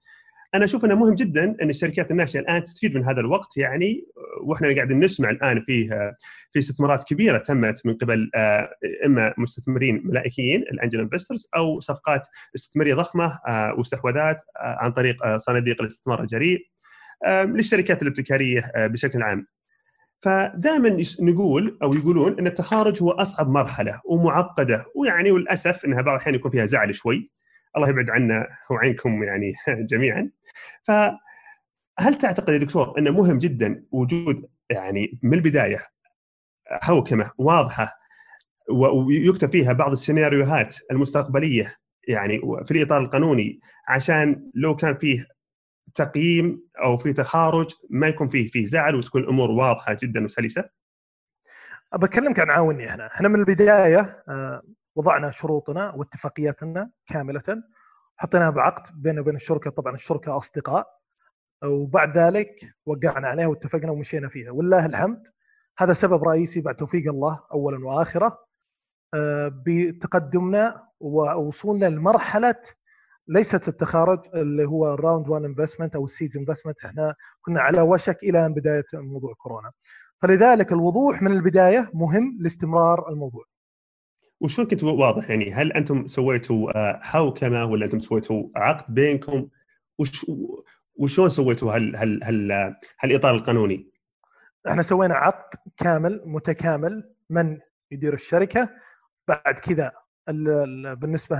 أنا 0.54 0.64
أشوف 0.64 0.84
إنه 0.84 0.94
مهم 0.94 1.14
جدا 1.14 1.56
إن 1.62 1.70
الشركات 1.70 2.10
الناشئة 2.10 2.40
الآن 2.40 2.64
تستفيد 2.64 2.96
من 2.96 3.04
هذا 3.04 3.20
الوقت 3.20 3.56
يعني 3.56 4.06
وإحنا 4.42 4.74
قاعدين 4.74 5.00
نسمع 5.00 5.30
الآن 5.30 5.64
فيه 5.66 6.16
في 6.50 6.58
استثمارات 6.58 7.04
كبيرة 7.04 7.38
تمت 7.38 7.86
من 7.86 7.94
قبل 7.94 8.30
آه، 8.34 8.70
إما 9.06 9.34
مستثمرين 9.38 10.02
ملائكيين 10.04 10.60
الأنجل 10.60 11.00
إنفسترز 11.00 11.48
أو 11.56 11.80
صفقات 11.80 12.28
استثمارية 12.54 12.94
ضخمة 12.94 13.38
آه، 13.48 13.74
واستحواذات 13.78 14.42
آه، 14.56 14.76
عن 14.80 14.92
طريق 14.92 15.36
صناديق 15.36 15.80
الاستثمار 15.80 16.20
الجريء 16.20 16.58
للشركات 17.28 18.02
الابتكارية 18.02 18.72
بشكل 18.76 19.22
عام. 19.22 19.46
فدائما 20.20 20.96
نقول 21.20 21.78
أو 21.82 21.94
يقولون 21.94 22.38
إن 22.38 22.46
التخارج 22.46 23.02
هو 23.02 23.10
أصعب 23.10 23.48
مرحلة 23.48 24.00
ومعقدة 24.04 24.84
ويعني 24.96 25.30
وللاسف 25.30 25.84
إنها 25.84 26.02
بعض 26.02 26.14
الأحيان 26.14 26.34
يكون 26.34 26.50
فيها 26.50 26.66
زعل 26.66 26.94
شوي 26.94 27.30
الله 27.76 27.88
يبعد 27.88 28.10
عنا 28.10 28.48
وعنكم 28.70 29.22
يعني 29.22 29.54
جميعا 29.90 30.30
فهل 30.82 32.14
تعتقد 32.20 32.52
يا 32.52 32.58
دكتور 32.58 32.98
إنه 32.98 33.10
مهم 33.10 33.38
جدا 33.38 33.84
وجود 33.90 34.48
يعني 34.70 35.18
من 35.22 35.34
البداية 35.34 35.86
حوكمة 36.66 37.30
واضحة 37.38 37.90
ويكتب 38.70 39.50
فيها 39.50 39.72
بعض 39.72 39.92
السيناريوهات 39.92 40.76
المستقبلية 40.90 41.76
يعني 42.08 42.40
في 42.64 42.70
الإطار 42.70 43.00
القانوني 43.00 43.60
عشان 43.88 44.50
لو 44.54 44.76
كان 44.76 44.94
فيه 44.94 45.26
تقييم 45.94 46.62
أو 46.82 46.96
في 46.96 47.12
تخارج 47.12 47.70
ما 47.90 48.08
يكون 48.08 48.28
فيه 48.28 48.48
فيه 48.48 48.64
زعل 48.64 48.94
وتكون 48.94 49.22
الأمور 49.22 49.50
واضحة 49.50 49.96
جدا 50.02 50.24
وسلسة؟ 50.24 50.64
بكلمك 51.94 52.40
عن 52.40 52.50
عاوني 52.50 52.90
إحنا، 52.90 53.06
إحنا 53.06 53.28
من 53.28 53.40
البداية 53.40 54.24
آه، 54.28 54.62
وضعنا 54.96 55.30
شروطنا 55.30 55.90
واتفاقياتنا 55.94 56.90
كاملة 57.06 57.62
حطيناها 58.16 58.50
بعقد 58.50 59.02
بيننا 59.02 59.20
وبين 59.20 59.36
الشركة. 59.36 59.70
طبعا 59.70 59.94
الشركة 59.94 60.36
أصدقاء 60.36 60.86
وبعد 61.64 62.18
ذلك 62.18 62.74
وقعنا 62.86 63.28
عليها 63.28 63.46
واتفقنا 63.46 63.90
ومشينا 63.92 64.28
فيها. 64.28 64.50
ولله 64.50 64.86
الحمد 64.86 65.22
هذا 65.78 65.92
سبب 65.92 66.24
رئيسي 66.24 66.60
بعد 66.60 66.76
توفيق 66.76 67.10
الله 67.10 67.40
اولا 67.52 67.86
وآخرة 67.86 68.38
آه، 69.14 69.52
بتقدمنا 69.66 70.88
ووصولنا 71.00 71.86
لمرحلة 71.86 72.54
ليست 73.28 73.68
التخارج 73.68 74.20
اللي 74.34 74.64
هو 74.64 74.94
ال 74.94 75.00
round 75.00 75.28
1 75.28 75.44
investment 75.44 75.94
أو 75.94 76.04
ال 76.04 76.10
seeds 76.10 76.36
investment 76.36 76.84
إحنا 76.84 77.14
كنا 77.42 77.60
على 77.60 77.80
وشك 77.80 78.22
إلى 78.22 78.48
بداية 78.48 78.84
موضوع 78.94 79.34
كورونا. 79.34 79.72
فلذلك 80.22 80.72
الوضوح 80.72 81.22
من 81.22 81.32
البداية 81.32 81.90
مهم 81.94 82.38
لاستمرار 82.40 83.08
الموضوع. 83.08 83.44
وشلون 84.42 84.68
كنت 84.68 84.84
واضح؟ 84.84 85.30
يعني 85.30 85.52
هل 85.52 85.72
أنتم 85.72 86.06
سويتوا 86.06 86.78
آه، 86.78 87.00
حوكمة 87.02 87.64
ولا 87.64 87.84
أنتم 87.84 88.00
سويتوا 88.00 88.48
عقد 88.56 88.94
بينكم؟ 88.94 89.48
وش 89.98 90.26
وشلون 90.94 91.28
سويتوا 91.28 91.74
هال 91.74 91.96
هال 91.96 92.24
هال 92.24 92.74
هالإطار 93.00 93.34
القانوني؟ 93.34 93.90
إحنا 94.68 94.82
سوينا 94.82 95.14
عقد 95.14 95.58
كامل 95.76 96.22
متكامل 96.26 97.14
من 97.30 97.58
يدير 97.90 98.14
الشركة 98.14 98.68
بعد 99.28 99.54
كذا 99.54 99.92
بالنسبة 100.94 101.36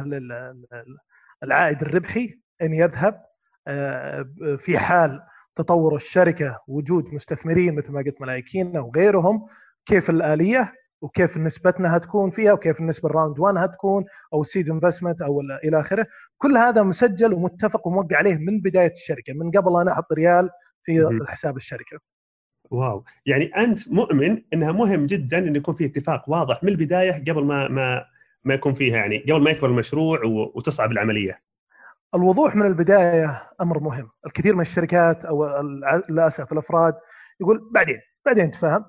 للعائد 1.42 1.82
الربحي 1.82 2.38
إن 2.62 2.74
يذهب 2.74 3.24
آه، 3.68 4.28
في 4.58 4.78
حال 4.78 5.22
تطور 5.56 5.96
الشركة 5.96 6.60
وجود 6.68 7.14
مستثمرين 7.14 7.74
مثل 7.74 7.92
ما 7.92 8.00
قلت 8.00 8.20
ملايكين 8.20 8.76
أو 8.76 8.92
غيرهم 8.96 9.46
كيف 9.86 10.10
الآلية؟ 10.10 10.72
وكيف 11.02 11.36
نسبتنا 11.38 11.96
هتكون 11.96 12.30
فيها 12.30 12.52
وكيف 12.52 12.80
النسبة 12.80 13.08
ال 13.08 13.13
round 13.13 13.38
1 13.38 13.56
هتكون 13.56 14.04
أو 14.32 14.40
ال 14.42 14.48
seed 14.48 14.70
investment 14.70 15.22
أو 15.22 15.40
إلى 15.40 15.80
آخره. 15.80 16.06
كل 16.38 16.56
هذا 16.56 16.82
مسجل 16.82 17.34
ومتفق 17.34 17.86
وموقع 17.86 18.16
عليه 18.16 18.34
من 18.38 18.60
بداية 18.60 18.92
الشركة 18.92 19.32
من 19.32 19.50
قبل 19.50 19.80
أنا 19.80 19.92
أحط 19.92 20.12
ريال 20.12 20.50
في 20.84 21.18
حساب 21.26 21.56
الشركة. 21.56 21.98
واو. 22.70 23.04
يعني 23.26 23.44
أنت 23.44 23.88
مؤمن 23.88 24.42
إنها 24.54 24.72
مهم 24.72 25.06
جدا 25.06 25.38
إن 25.38 25.56
يكون 25.56 25.74
في 25.74 25.84
اتفاق 25.84 26.30
واضح 26.30 26.62
من 26.64 26.68
البداية 26.68 27.12
قبل 27.32 27.44
ما 27.44 27.68
ما 27.68 28.04
ما 28.44 28.54
يكون 28.54 28.74
فيها 28.74 28.96
يعني 28.96 29.18
قبل 29.18 29.42
ما 29.42 29.50
يكبر 29.50 29.68
المشروع 29.68 30.20
وتصعب 30.54 30.92
العملية. 30.92 31.42
الوضوح 32.14 32.56
من 32.56 32.66
البداية 32.66 33.42
أمر 33.60 33.80
مهم. 33.80 34.08
الكثير 34.26 34.54
من 34.54 34.60
الشركات 34.60 35.24
أو 35.24 35.60
للأسف 36.08 36.52
الأفراد 36.52 36.94
يقول 37.40 37.68
بعدين 37.72 37.98
بعدين 38.26 38.50
تفهم 38.50 38.84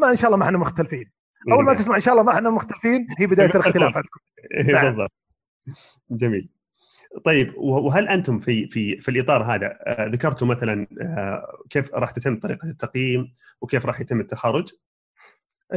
ما 0.00 0.10
إن 0.10 0.16
شاء 0.16 0.26
الله 0.26 0.36
ما 0.38 0.44
إحنا 0.46 0.58
مختلفين. 0.58 1.13
أول 1.52 1.64
ما 1.64 1.74
تسمع 1.74 1.94
إن 1.96 2.00
شاء 2.00 2.14
الله 2.14 2.24
ما 2.24 2.32
إحنا 2.32 2.50
مختلفين 2.50 3.06
هي 3.18 3.26
بداية 3.26 3.50
الاختلاف 3.54 3.96
عندكم 3.96 4.20
نعم. 4.72 4.84
بالضبط. 4.84 5.12
جميل. 6.10 6.48
طيب 7.24 7.54
وهل 7.56 8.08
أنتم 8.08 8.38
في 8.38 8.66
في 8.68 9.00
في 9.00 9.10
الإطار 9.10 9.54
هذا 9.54 9.78
آه، 9.86 10.06
ذكرتوا 10.06 10.46
مثلا 10.46 10.86
آه، 11.02 11.62
كيف 11.70 11.94
راح 11.94 12.10
تتم 12.10 12.38
طريقة 12.38 12.68
التقييم 12.68 13.32
وكيف 13.60 13.86
راح 13.86 14.00
يتم 14.00 14.20
التخارج؟ 14.20 14.72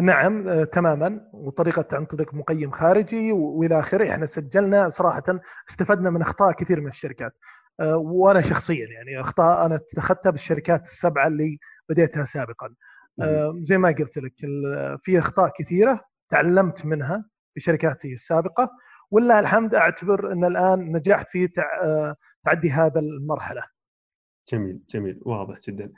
نعم 0.02 0.48
آه، 0.48 0.64
تماما. 0.64 1.22
وطريقة 1.34 1.86
عن 1.92 2.06
طريق 2.06 2.34
مقيم 2.34 2.72
خارجي 2.72 3.32
وإلى 3.32 3.80
آخره. 3.80 4.12
إحنا 4.12 4.26
سجلنا 4.26 4.90
صراحة 4.90 5.24
استفدنا 5.70 6.10
من 6.10 6.22
أخطاء 6.22 6.52
كثير 6.52 6.82
من 6.82 6.88
الشركات. 6.88 7.34
وأنا 7.96 8.42
شخصيا 8.42 8.88
يعني 8.88 9.22
أخطاء 9.22 9.66
أنا 9.66 9.76
اتخذتها 9.76 10.30
بالشركات 10.30 10.84
السبعة 10.84 11.28
اللي 11.28 11.58
بديتها 11.90 12.24
سابقا. 12.26 12.74
زي 13.62 13.78
ما 13.78 13.90
قلت 13.90 14.18
لك 14.18 14.34
في 15.04 15.20
أخطاء 15.20 15.52
كثيرة 15.60 16.02
تعلمت 16.30 16.86
منها 16.86 17.30
في 17.54 17.60
شركاتي 17.60 18.14
السابقة 18.14 18.72
ولله 19.12 19.40
الحمد 19.40 19.76
أعتبر 19.76 20.32
إن 20.34 20.46
الآن 20.46 20.92
نجحت 20.92 21.30
في 21.30 21.48
تعدي 22.46 22.72
هذا 22.72 23.00
المرحلة. 23.00 23.64
جميل 24.52 24.80
جميل 24.90 25.20
واضح 25.22 25.60
جدا. 25.60 25.92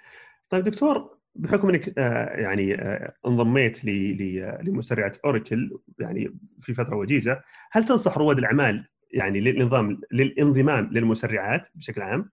طيب 0.49 0.63
دكتور 0.63 1.17
بحكم 1.35 1.69
إنك 1.69 1.99
آه، 1.99 2.39
يعني 2.39 2.81
آه، 2.81 3.13
انضميت 3.27 3.85
لمسرعة 3.85 5.11
أوراكل 5.25 5.79
يعني 5.99 6.37
في 6.59 6.73
فترة 6.73 6.95
وجيزة، 6.95 7.41
هل 7.71 7.83
تنصح 7.83 8.17
رواد 8.17 8.37
الأعمال 8.37 8.87
يعني 9.11 9.39
للنظام 9.39 10.01
للانضمام 10.11 10.89
للمسرعات 10.91 11.67
بشكل 11.75 12.01
عام؟ 12.01 12.31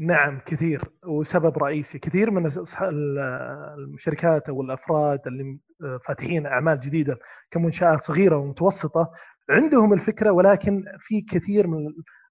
نعم 0.00 0.40
كثير 0.46 0.84
وسبب 1.06 1.58
رئيسي. 1.58 1.98
كثير 1.98 2.30
من 2.30 2.52
الشركات 3.94 4.48
أو 4.48 4.62
الأفراد 4.62 5.20
اللي 5.26 5.58
فاتحين 6.08 6.46
أعمال 6.46 6.80
جديدة 6.80 7.18
كمنشآت 7.50 8.00
صغيرة 8.00 8.36
ومتوسطة 8.36 9.10
عندهم 9.50 9.92
الفكرة 9.92 10.30
ولكن 10.30 10.84
في 11.00 11.20
كثير 11.20 11.66
من 11.66 11.86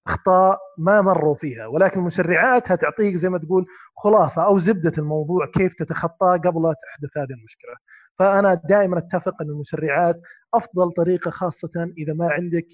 الأخطاء 0.07 0.59
ما 0.77 1.01
مروا 1.01 1.35
فيها. 1.35 1.67
ولكن 1.67 1.99
المسرعات 1.99 2.71
هتعطيك 2.71 3.15
زي 3.15 3.29
ما 3.29 3.37
تقول 3.37 3.65
خلاصة 3.97 4.45
أو 4.45 4.59
زبدة 4.59 4.93
الموضوع 4.97 5.45
كيف 5.45 5.73
تتخطاه 5.75 6.37
قبل 6.37 6.61
لا 6.63 6.73
تحدث 6.73 7.17
هذه 7.17 7.37
المشكلة. 7.39 7.75
فأنا 8.19 8.53
دائما 8.69 8.97
أتفق 8.97 9.41
إن 9.41 9.49
المسرعات 9.49 10.21
أفضل 10.53 10.91
طريقة 10.91 11.31
خاصة 11.31 11.93
إذا 11.97 12.13
ما 12.13 12.29
عندك 12.31 12.67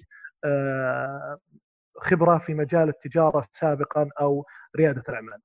آه، 0.44 1.38
خبرة 1.98 2.38
في 2.38 2.54
مجال 2.54 2.88
التجارة 2.88 3.44
سابقا 3.52 4.08
أو 4.20 4.46
ريادة 4.76 5.02
الأعمال. 5.08 5.38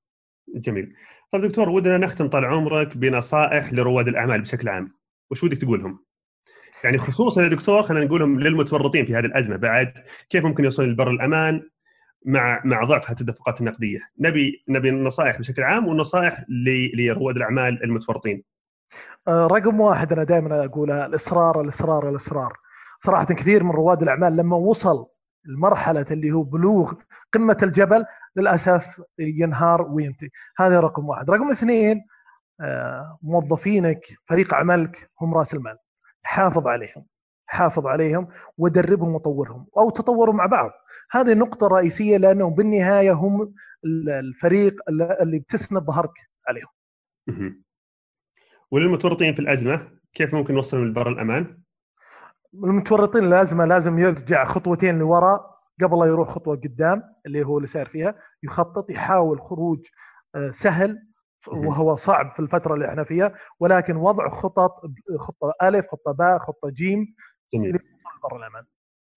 جميل. 0.54 0.94
طيب 1.32 1.42
دكتور 1.42 1.68
ودنا 1.68 1.98
نختم 1.98 2.28
طال 2.28 2.44
عمرك 2.44 2.96
بنصائح 2.96 3.72
لرواد 3.72 4.08
الأعمال 4.08 4.40
بشكل 4.40 4.68
عام. 4.68 4.92
وش 5.30 5.44
ودك 5.44 5.58
تقولهم؟ 5.58 6.04
يعني 6.84 6.98
خصوصا 6.98 7.42
يا 7.42 7.48
دكتور 7.48 7.82
خلينا 7.82 8.06
نقولهم 8.06 8.40
للمتورطين 8.40 9.04
في 9.04 9.14
هذه 9.14 9.24
الأزمة 9.24 9.56
بعد 9.56 9.92
كيف 10.30 10.44
ممكن 10.44 10.64
يوصلون 10.64 10.88
لبر 10.88 11.10
الأمان 11.10 11.62
مع 12.26 12.62
مع 12.64 12.84
ضعف 12.84 13.10
التدفقات 13.10 13.60
النقدية 13.60 13.98
نبي 14.18 14.64
نبي 14.68 14.88
النصائح 14.88 15.38
بشكل 15.38 15.62
عام 15.62 15.88
والنصائح 15.88 16.44
لرواد 16.94 17.36
الأعمال 17.36 17.84
المتورطين 17.84 18.44
آه، 19.28 19.46
رقم 19.46 19.80
واحد 19.80 20.12
أنا 20.12 20.24
دائما 20.24 20.64
اقولها 20.64 21.06
الإصرار 21.06 21.60
الإصرار 21.60 22.08
الإصرار 22.08 22.56
صراحة 23.00 23.24
كثير 23.24 23.64
من 23.64 23.70
رواد 23.70 24.02
الأعمال 24.02 24.36
لما 24.36 24.56
وصل 24.56 25.06
المرحلة 25.46 26.06
اللي 26.10 26.32
هو 26.32 26.42
بلوغ 26.42 26.92
قمة 27.32 27.56
الجبل 27.62 28.04
للأسف 28.36 29.02
ينهار 29.18 29.82
وينتهي. 29.82 30.28
هذا 30.58 30.80
رقم 30.80 31.08
واحد. 31.08 31.30
رقم 31.30 31.50
اثنين 31.50 32.04
آه، 32.60 33.18
موظفينك 33.22 34.00
فريق 34.28 34.54
عملك 34.54 35.10
هم 35.20 35.34
رأس 35.34 35.54
المال. 35.54 35.78
حافظ 36.22 36.66
عليهم 36.66 37.06
حافظ 37.46 37.86
عليهم 37.86 38.28
ودربهم 38.58 39.14
وطورهم 39.14 39.66
أو 39.78 39.90
تطوروا 39.90 40.34
مع 40.34 40.46
بعض. 40.46 40.70
هذه 41.10 41.34
نقطة 41.34 41.66
رئيسية 41.66 42.16
لأنهم 42.16 42.54
بالنهاية 42.54 43.12
هم 43.12 43.54
الفريق 44.08 44.80
اللي 45.22 45.38
بتسند 45.38 45.82
ظهرك 45.82 46.12
عليهم. 46.48 46.68
وللمتورطين 48.70 49.34
في 49.34 49.40
الأزمة 49.40 49.88
كيف 50.14 50.34
ممكن 50.34 50.54
نوصلهم 50.54 50.84
لبر 50.84 51.08
الأمان؟ 51.08 51.58
المتورطين 52.54 53.24
الأزمة 53.24 53.64
لازم 53.64 53.98
يرجع 53.98 54.44
خطوتين 54.44 54.98
لوراء 54.98 55.52
قبل 55.82 55.98
لا 55.98 56.06
يروح 56.06 56.28
خطوة 56.28 56.56
قدام 56.56 57.02
اللي 57.26 57.44
هو 57.44 57.56
اللي 57.56 57.68
صار 57.68 57.86
فيها 57.86 58.14
يخطط 58.42 58.90
يحاول 58.90 59.40
خروج 59.40 59.78
آه، 60.34 60.50
سهل 60.50 60.98
وهو 61.48 61.96
صعب 61.96 62.32
في 62.32 62.40
الفترة 62.40 62.74
اللي 62.74 62.88
إحنا 62.88 63.04
فيها 63.04 63.34
ولكن 63.60 63.96
وضع 63.96 64.28
خطط 64.28 64.72
خطة 65.18 65.52
ألف 65.62 65.86
خطة 65.86 66.12
باء 66.12 66.38
خطة 66.38 66.70
جيم 66.70 67.14
جميل. 67.54 67.78
برا 68.22 68.38
الأمان. 68.38 68.64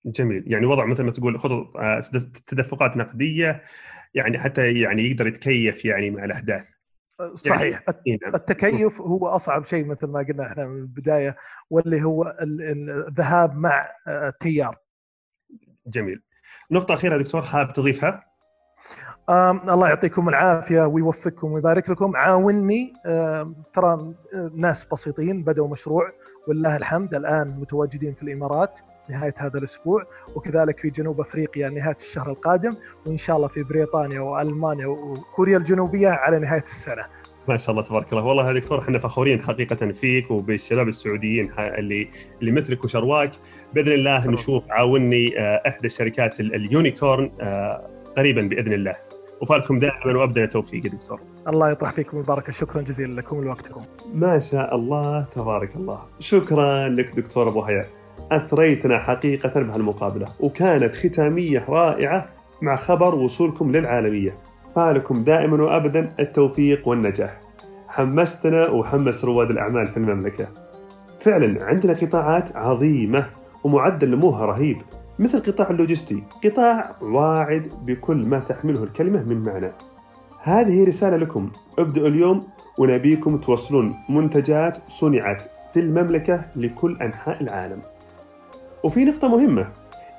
جميل. 0.05 0.43
يعني 0.47 0.65
وضع 0.65 0.85
مثل 0.85 1.03
ما 1.03 1.11
تقول 1.11 1.39
خطط 1.39 1.77
آه، 1.77 1.99
تدفقات 2.47 2.97
نقدية 2.97 3.63
يعني 4.13 4.39
حتى 4.39 4.73
يعني 4.73 5.03
يقدر 5.03 5.27
يتكيف 5.27 5.85
يعني 5.85 6.09
مع 6.09 6.25
الأحداث. 6.25 6.74
صحيح. 7.35 7.83
يعني 8.05 8.35
التكيف 8.35 9.01
هو 9.01 9.27
أصعب 9.27 9.65
شيء 9.65 9.85
مثل 9.85 10.07
ما 10.07 10.25
قلنا 10.29 10.47
إحنا 10.47 10.65
من 10.65 10.77
البداية 10.77 11.37
واللي 11.69 12.03
هو 12.03 12.37
الذهاب 12.41 13.55
مع 13.57 13.89
آه، 14.07 14.29
التيار. 14.29 14.77
جميل. 15.87 16.21
نقطة 16.71 16.93
أخيرة 16.93 17.17
دكتور 17.17 17.41
حاب 17.41 17.73
تضيفها؟ 17.73 18.23
الله 19.29 19.87
يعطيكم 19.87 20.29
العافية 20.29 20.85
ويوفقكم 20.85 21.51
ويبارك 21.51 21.89
لكم. 21.89 22.15
عاوني 22.15 22.93
ترى 23.73 24.13
ناس 24.55 24.85
بسيطين 24.85 25.43
بدأوا 25.43 25.67
مشروع. 25.67 26.11
ولله 26.47 26.75
الحمد 26.75 27.15
الآن 27.15 27.47
متواجدين 27.47 28.13
في 28.13 28.23
الإمارات. 28.23 28.79
نهاية 29.09 29.33
هذا 29.37 29.59
الأسبوع 29.59 30.03
وكذلك 30.35 30.79
في 30.79 30.89
جنوب 30.89 31.21
أفريقيا 31.21 31.69
نهاية 31.69 31.97
الشهر 31.99 32.29
القادم 32.29 32.75
وإن 33.05 33.17
شاء 33.17 33.35
الله 33.37 33.47
في 33.47 33.63
بريطانيا 33.63 34.19
وألمانيا 34.19 34.87
وكوريا 34.87 35.57
الجنوبية 35.57 36.09
على 36.09 36.39
نهاية 36.39 36.63
السنة. 36.63 37.05
ما 37.47 37.57
شاء 37.57 37.71
الله 37.71 37.83
تبارك 37.83 38.13
الله 38.13 38.25
والله 38.25 38.47
يا 38.47 38.53
دكتور 38.53 38.79
إحنا 38.79 38.99
فخورين 38.99 39.41
حقيقة 39.41 39.91
فيك 39.91 40.31
وبالشباب 40.31 40.87
السعوديين 40.87 41.51
اللي 41.59 42.09
اللي 42.41 42.51
مثلك 42.51 42.83
وشرواك 42.83 43.31
بإذن 43.73 43.91
الله 43.91 44.27
نشوف 44.27 44.71
عاوني 44.71 45.39
آه، 45.39 45.61
إحدى 45.67 45.87
الشركات 45.87 46.39
اليونيكورن 46.39 47.31
آه، 47.41 47.89
قريبا 48.17 48.41
بإذن 48.41 48.73
الله. 48.73 48.95
وفالكم 49.41 49.79
دائما 49.79 50.19
وأبدأ 50.19 50.43
التوفيق 50.43 50.85
يا 50.85 50.89
دكتور. 50.89 51.19
الله 51.47 51.71
يطرح 51.71 51.91
فيكم 51.91 52.17
البركه، 52.17 52.51
شكرا 52.51 52.81
جزيلا 52.81 53.21
لكم 53.21 53.37
ولوقتكم. 53.37 53.85
ما 54.13 54.39
شاء 54.39 54.75
الله 54.75 55.25
تبارك 55.31 55.75
الله، 55.75 55.99
شكرا 56.19 56.87
لك 56.87 57.15
دكتور 57.15 57.47
أبو 57.47 57.61
هيا. 57.61 57.85
أثريتنا 58.31 58.99
حقيقة 58.99 59.61
بهالمقابلة، 59.61 60.27
وكانت 60.39 60.95
ختامية 60.95 61.65
رائعة 61.69 62.29
مع 62.61 62.75
خبر 62.75 63.15
وصولكم 63.15 63.71
للعالمية. 63.71 64.37
فالكم 64.75 65.23
دائما 65.23 65.63
وابدا 65.63 66.13
التوفيق 66.19 66.87
والنجاح. 66.87 67.41
حمستنا 67.87 68.69
وحمس 68.69 69.25
رواد 69.25 69.49
الأعمال 69.49 69.87
في 69.87 69.97
المملكة. 69.97 70.47
فعلا 71.19 71.65
عندنا 71.65 71.93
قطاعات 71.93 72.55
عظيمة 72.55 73.25
ومعدل 73.63 74.11
نموها 74.11 74.45
رهيب 74.45 74.77
مثل 75.19 75.39
قطاع 75.39 75.69
اللوجستي 75.69 76.23
قطاع 76.43 76.95
واعد 77.01 77.71
بكل 77.85 78.17
ما 78.17 78.39
تحمله 78.39 78.83
الكلمة 78.83 79.23
من 79.23 79.43
معنى 79.43 79.71
هذه 80.41 80.87
رسالة 80.87 81.17
لكم 81.17 81.49
ابدأوا 81.79 82.07
اليوم 82.07 82.47
ونبيكم 82.77 83.37
توصلون 83.37 83.95
منتجات 84.09 84.77
صنعت 84.87 85.41
في 85.73 85.79
المملكة 85.79 86.45
لكل 86.55 86.97
أنحاء 87.01 87.41
العالم 87.41 87.81
وفي 88.85 89.05
نقطة 89.05 89.27
مهمة. 89.27 89.67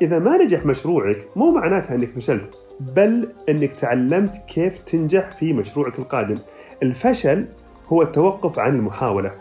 إذا 0.03 0.19
ما 0.19 0.45
نجح 0.45 0.67
مشروعك 0.67 1.29
مو 1.37 1.51
معناتها 1.51 1.95
أنك 1.95 2.11
فشلت 2.11 2.55
بل 2.81 3.29
أنك 3.49 3.73
تعلمت 3.73 4.37
كيف 4.37 4.79
تنجح 4.79 5.31
في 5.31 5.53
مشروعك 5.53 5.99
القادم. 5.99 6.39
الفشل 6.83 7.47
هو 7.89 8.03
التوقف 8.03 8.59
عن 8.59 8.75
المحاولة 8.75 9.35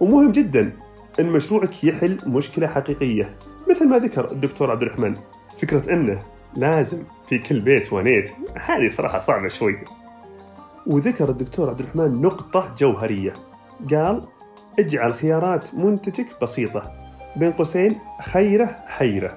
ومهم 0.00 0.32
جدا 0.32 0.72
أن 1.20 1.26
مشروعك 1.26 1.84
يحل 1.84 2.18
مشكلة 2.26 2.66
حقيقية 2.66 3.34
مثل 3.70 3.88
ما 3.88 3.98
ذكر 3.98 4.32
الدكتور 4.32 4.70
عبد 4.70 4.82
الرحمن. 4.82 5.14
فكرة 5.58 5.92
أنه 5.92 6.22
لازم 6.56 7.02
في 7.28 7.38
كل 7.38 7.60
بيت 7.60 7.92
ونيت. 7.92 8.30
هذه 8.54 8.88
صراحة 8.88 9.18
صعبة 9.18 9.48
شوي. 9.48 9.78
وذكر 10.86 11.30
الدكتور 11.30 11.68
عبد 11.68 11.80
الرحمن 11.80 12.22
نقطة 12.22 12.74
جوهرية. 12.78 13.32
قال 13.90 14.22
اجعل 14.78 15.14
خيارات 15.14 15.74
منتجك 15.74 16.26
بسيطة 16.42 17.01
بين 17.36 17.52
قوسين 17.52 17.98
خيرة 18.22 18.76
حيرة. 18.86 19.34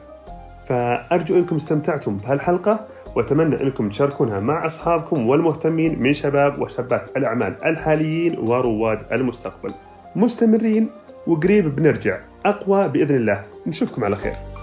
فأرجو 0.67 1.35
أنكم 1.35 1.55
استمتعتم 1.55 2.17
بهالحلقة 2.17 2.87
وأتمنى 3.15 3.61
أنكم 3.61 3.89
تشاركونها 3.89 4.39
مع 4.39 4.65
أصحابكم 4.65 5.27
والمهتمين 5.27 5.99
من 5.99 6.13
شباب 6.13 6.61
وشابات 6.61 7.17
الأعمال 7.17 7.55
الحاليين 7.65 8.39
ورواد 8.39 8.99
المستقبل. 9.11 9.71
مستمرين 10.15 10.89
وقريب 11.27 11.75
بنرجع 11.75 12.19
أقوى 12.45 12.87
بإذن 12.87 13.15
الله. 13.15 13.43
نشوفكم 13.67 14.03
على 14.03 14.15
خير. 14.15 14.54